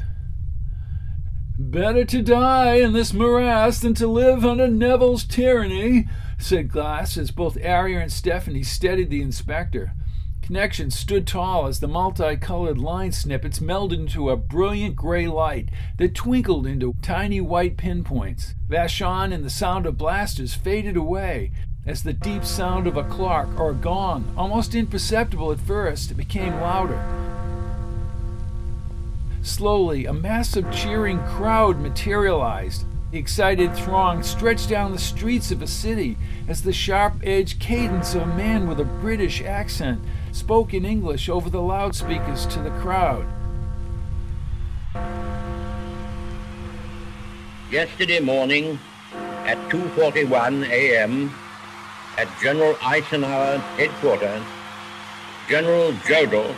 Better 1.59 2.05
to 2.05 2.23
die 2.23 2.77
in 2.77 2.93
this 2.93 3.13
morass 3.13 3.81
than 3.81 3.93
to 3.95 4.07
live 4.07 4.45
under 4.45 4.69
Neville's 4.69 5.25
tyranny, 5.25 6.09
said 6.39 6.71
Glass 6.71 7.19
as 7.19 7.33
both 7.33 7.59
Arya 7.63 7.99
and 7.99 8.13
Stephanie 8.13 8.63
steadied 8.63 9.11
the 9.11 9.21
inspector. 9.21 9.95
Connections 10.43 10.97
stood 10.97 11.27
tall 11.27 11.67
as 11.67 11.81
the 11.81 11.89
multicolored 11.89 12.79
line 12.79 13.11
snippets 13.11 13.59
melded 13.59 13.99
into 13.99 14.31
a 14.31 14.37
brilliant 14.37 14.95
gray 14.95 15.27
light 15.27 15.71
that 15.99 16.15
twinkled 16.15 16.69
into 16.69 16.95
tiny 17.03 17.41
white 17.41 17.77
pinpoints. 17.77 18.55
Vashon 18.69 19.35
and 19.35 19.45
the 19.45 19.51
sound 19.51 19.87
of 19.87 19.99
blasters 19.99 20.55
faded 20.55 20.97
away 20.97 21.51
as 21.85 22.05
the 22.05 22.13
deep 22.13 22.45
sound 22.45 22.87
of 22.87 22.97
a 22.97 23.05
clock 23.05 23.49
or 23.59 23.73
a 23.73 23.75
gong, 23.75 24.33
almost 24.37 24.77
imperceptible 24.77 25.51
at 25.51 25.59
first, 25.59 26.17
became 26.17 26.55
louder. 26.61 27.30
Slowly, 29.43 30.05
a 30.05 30.13
massive 30.13 30.71
cheering 30.71 31.19
crowd 31.21 31.81
materialized. 31.81 32.85
The 33.11 33.19
excited 33.19 33.75
throng 33.75 34.23
stretched 34.23 34.69
down 34.69 34.93
the 34.93 34.99
streets 34.99 35.51
of 35.51 35.63
a 35.63 35.67
city 35.67 36.19
as 36.47 36.63
the 36.63 36.75
sharp 36.75 37.15
edged 37.25 37.59
cadence 37.59 38.15
of 38.15 38.23
a 38.23 38.27
man 38.27 38.69
with 38.69 38.79
a 38.79 38.85
British 38.85 39.43
accent 39.43 40.01
spoke 40.31 40.75
in 40.75 40.85
English 40.85 41.29
over 41.29 41.49
the 41.49 41.61
loudspeakers 41.61 42.47
to 42.47 42.61
the 42.61 42.71
crowd. 42.71 43.27
Yesterday 47.71 48.21
morning 48.21 48.79
at 49.47 49.57
2:41 49.71 50.69
a.m. 50.69 51.33
at 52.19 52.29
General 52.43 52.77
Eisenhower's 52.83 53.61
headquarters, 53.79 54.43
General 55.49 55.93
Jodl 56.05 56.55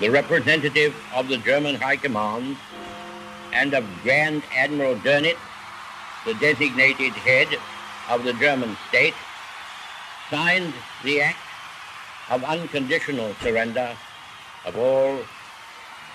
the 0.00 0.08
representative 0.08 0.94
of 1.14 1.28
the 1.28 1.38
German 1.38 1.74
High 1.74 1.96
Command, 1.96 2.56
and 3.52 3.74
of 3.74 3.84
Grand 4.02 4.42
Admiral 4.54 4.94
Dönitz, 4.96 5.38
the 6.24 6.34
designated 6.34 7.12
head 7.12 7.48
of 8.08 8.24
the 8.24 8.32
German 8.34 8.76
state, 8.88 9.14
signed 10.30 10.72
the 11.02 11.22
act 11.22 11.38
of 12.30 12.44
unconditional 12.44 13.34
surrender 13.40 13.96
of 14.64 14.76
all 14.76 15.18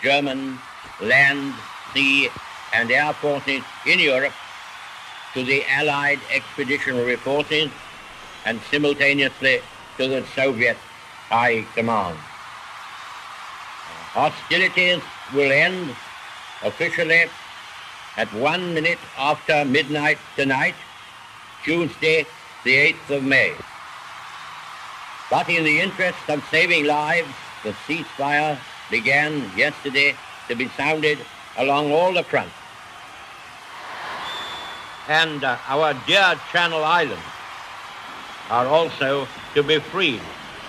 German 0.01 0.59
land, 1.01 1.53
sea, 1.93 2.29
and 2.73 2.91
air 2.91 3.13
forces 3.13 3.63
in 3.85 3.99
Europe 3.99 4.33
to 5.33 5.43
the 5.43 5.63
Allied 5.65 6.19
expeditionary 6.31 7.15
forces 7.15 7.71
and 8.45 8.61
simultaneously 8.69 9.59
to 9.97 10.07
the 10.07 10.23
Soviet 10.35 10.77
High 11.29 11.65
Command. 11.75 12.17
Hostilities 14.13 15.01
will 15.33 15.51
end 15.51 15.95
officially 16.63 17.25
at 18.15 18.31
one 18.33 18.73
minute 18.73 18.99
after 19.17 19.65
midnight 19.65 20.19
tonight, 20.35 20.75
Tuesday, 21.63 22.27
the 22.63 22.93
8th 22.93 23.17
of 23.17 23.23
May. 23.23 23.53
But 25.31 25.49
in 25.49 25.63
the 25.63 25.79
interest 25.79 26.19
of 26.29 26.45
saving 26.51 26.85
lives, 26.85 27.33
the 27.63 27.71
ceasefire 27.87 28.59
began 28.91 29.49
yesterday 29.57 30.15
to 30.47 30.55
be 30.55 30.67
sounded 30.77 31.17
along 31.57 31.91
all 31.91 32.13
the 32.13 32.23
fronts. 32.23 32.53
And 35.07 35.43
uh, 35.43 35.57
our 35.67 35.95
dear 36.05 36.39
Channel 36.51 36.83
Islands 36.83 37.25
are 38.51 38.67
also 38.67 39.27
to 39.55 39.63
be 39.63 39.79
freed 39.79 40.21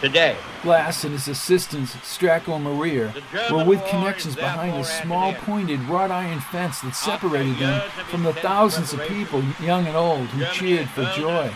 today. 0.05 0.37
Glass 0.63 1.05
and 1.05 1.15
his 1.15 1.29
assistants, 1.29 1.95
Stracco 1.97 2.57
and 2.57 2.65
Maria, 2.65 3.15
were 3.51 3.65
with 3.65 3.83
connections 3.87 4.37
behind 4.37 4.77
a 4.77 4.85
small 4.85 5.33
pointed 5.33 5.81
wrought 5.89 6.11
iron 6.11 6.41
fence 6.41 6.81
that 6.83 6.95
separated 6.95 7.57
them 7.57 7.81
from 8.11 8.23
the 8.23 8.35
thousands 8.35 8.93
of 8.93 9.01
people, 9.03 9.43
young 9.63 9.87
and 9.87 9.97
old, 9.97 10.27
who 10.29 10.45
cheered 10.53 10.91
for 10.91 11.05
joy. 11.17 11.51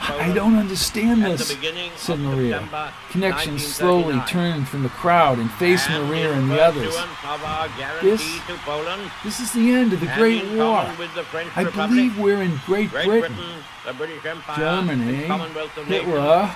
I 0.00 0.32
don't 0.32 0.56
understand 0.56 1.22
this, 1.22 1.54
said 1.96 2.18
Maria. 2.18 2.66
Connections 3.10 3.64
slowly 3.64 4.18
turned 4.26 4.68
from 4.68 4.82
the 4.82 4.88
crowd 4.88 5.38
and 5.38 5.50
faced 5.52 5.88
Maria 5.90 6.32
and 6.32 6.50
the 6.50 6.62
others. 6.62 6.96
This, 8.00 8.40
this 9.22 9.38
is 9.38 9.52
the 9.52 9.70
end 9.70 9.92
of 9.92 10.00
the 10.00 10.10
Great 10.16 10.44
War. 10.52 10.90
I 11.54 11.70
believe 11.70 12.18
we're 12.18 12.42
in 12.42 12.58
Great 12.64 12.90
Britain, 12.90 13.36
Germany, 14.56 15.28
Hitler, 15.86 16.54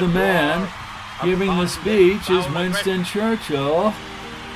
the 0.00 0.08
man 0.08 0.68
giving 1.22 1.48
the 1.56 1.66
speech 1.66 2.30
is 2.30 2.46
Winston 2.50 3.04
Churchill, 3.04 3.92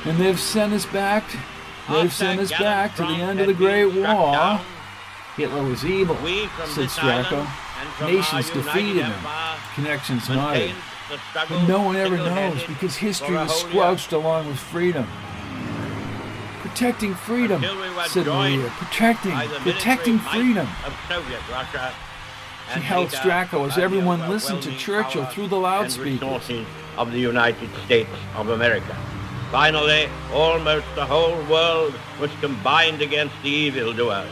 and 0.05 0.17
they've 0.17 0.39
sent 0.39 0.73
us 0.73 0.85
back. 0.85 1.23
They've 1.89 2.11
sent 2.13 2.39
us 2.39 2.51
back 2.51 2.95
to 2.95 3.03
the 3.03 3.07
end 3.09 3.39
of 3.39 3.47
the 3.47 3.53
Great 3.53 3.85
War. 3.85 4.59
Hitler 5.35 5.63
was 5.63 5.85
evil, 5.85 6.15
said 6.65 6.89
Stracco. 6.89 7.47
Nations 8.01 8.49
defeated 8.49 9.05
him. 9.05 9.13
Connections 9.75 10.27
nodded. 10.29 10.71
But 11.33 11.67
no 11.67 11.81
one 11.81 11.95
ever 11.95 12.17
knows 12.17 12.63
because 12.63 12.95
history 12.97 13.35
was 13.35 13.61
squelched 13.61 14.11
along 14.11 14.47
with 14.47 14.59
freedom. 14.59 15.07
Protecting 16.61 17.15
freedom, 17.15 17.63
said 18.07 18.27
Maria. 18.27 18.69
Protecting, 18.77 19.31
protecting 19.63 20.19
freedom. 20.19 20.67
She 22.73 22.79
held 22.81 23.09
Stracco 23.09 23.67
as 23.67 23.77
everyone 23.77 24.29
listened 24.29 24.61
to 24.63 24.75
Churchill 24.77 25.25
through 25.25 25.47
the 25.47 25.57
loudspeakers. 25.57 26.65
Of 26.97 27.11
the 27.13 27.19
United 27.19 27.69
States 27.85 28.09
of 28.35 28.49
America. 28.49 28.95
Finally, 29.51 30.09
almost 30.33 30.85
the 30.95 31.05
whole 31.05 31.41
world 31.45 31.93
was 32.19 32.29
combined 32.41 33.01
against 33.01 33.33
the 33.41 33.49
evildoers, 33.49 34.27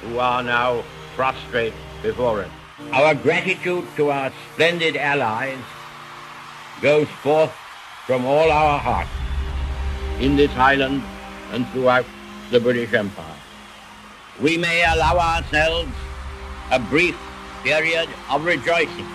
who 0.00 0.18
are 0.18 0.42
now 0.42 0.82
prostrate 1.14 1.74
before 2.02 2.40
it. 2.40 2.50
Our 2.92 3.14
gratitude 3.14 3.84
to 3.96 4.10
our 4.10 4.32
splendid 4.54 4.96
allies 4.96 5.58
goes 6.80 7.08
forth 7.22 7.52
from 8.06 8.24
all 8.24 8.50
our 8.50 8.78
hearts 8.78 9.10
in 10.20 10.36
this 10.36 10.50
island 10.56 11.02
and 11.52 11.68
throughout 11.68 12.06
the 12.50 12.60
British 12.60 12.94
Empire. 12.94 13.36
We 14.40 14.56
may 14.56 14.84
allow 14.84 15.18
ourselves 15.18 15.92
a 16.70 16.78
brief 16.78 17.16
period 17.64 18.08
of 18.30 18.44
rejoicing. 18.44 19.06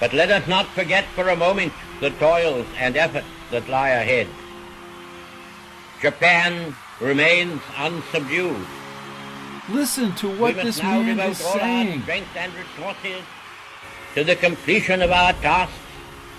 But 0.00 0.12
let 0.12 0.30
us 0.30 0.48
not 0.48 0.66
forget 0.68 1.04
for 1.14 1.28
a 1.28 1.36
moment 1.36 1.72
the 2.00 2.10
toils 2.10 2.66
and 2.78 2.96
efforts 2.96 3.26
that 3.50 3.68
lie 3.68 3.90
ahead. 3.90 4.26
Japan 6.00 6.74
remains 7.00 7.60
unsubdued. 7.76 8.66
Listen 9.68 10.14
to 10.16 10.28
what 10.38 10.56
this 10.56 10.82
man 10.82 11.18
is 11.20 11.38
saying. 11.38 12.02
strength 12.02 12.36
and 12.36 12.52
resources 12.54 13.22
to 14.14 14.24
the 14.24 14.36
completion 14.36 15.02
of 15.02 15.10
our 15.10 15.32
tasks, 15.34 15.74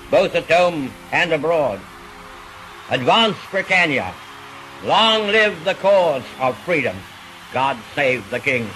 both 0.09 0.33
at 0.33 0.49
home 0.49 0.91
and 1.11 1.33
abroad. 1.33 1.79
Advance 2.89 3.37
Britannia. 3.51 4.13
Long 4.83 5.27
live 5.27 5.63
the 5.65 5.75
cause 5.75 6.23
of 6.39 6.57
freedom. 6.59 6.95
God 7.51 7.77
save 7.95 8.29
the 8.29 8.39
King. 8.39 8.69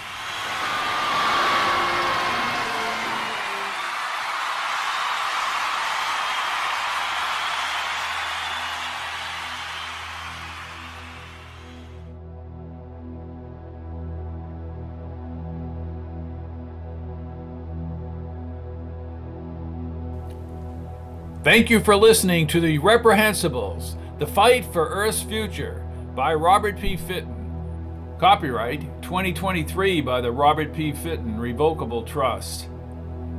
Thank 21.52 21.70
you 21.70 21.82
for 21.82 21.98
listening 21.98 22.48
to 22.48 22.62
The 22.62 22.80
Reprehensibles 22.80 23.98
The 24.20 24.26
Fight 24.26 24.64
for 24.64 24.88
Earth's 24.88 25.22
Future 25.22 25.86
by 26.16 26.34
Robert 26.34 26.80
P. 26.80 26.96
Fitton. 26.96 28.16
Copyright 28.22 28.80
2023 29.02 30.00
by 30.00 30.22
the 30.22 30.32
Robert 30.32 30.74
P. 30.74 30.94
Fitton 30.94 31.38
Revocable 31.38 32.04
Trust. 32.04 32.70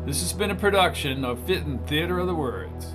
This 0.05 0.21
has 0.21 0.35
been 0.35 0.51
a 0.51 0.55
production 0.55 1.25
of 1.25 1.43
Fitton 1.47 1.79
Theater 1.87 2.19
of 2.19 2.27
the 2.27 2.35
Words. 2.35 2.93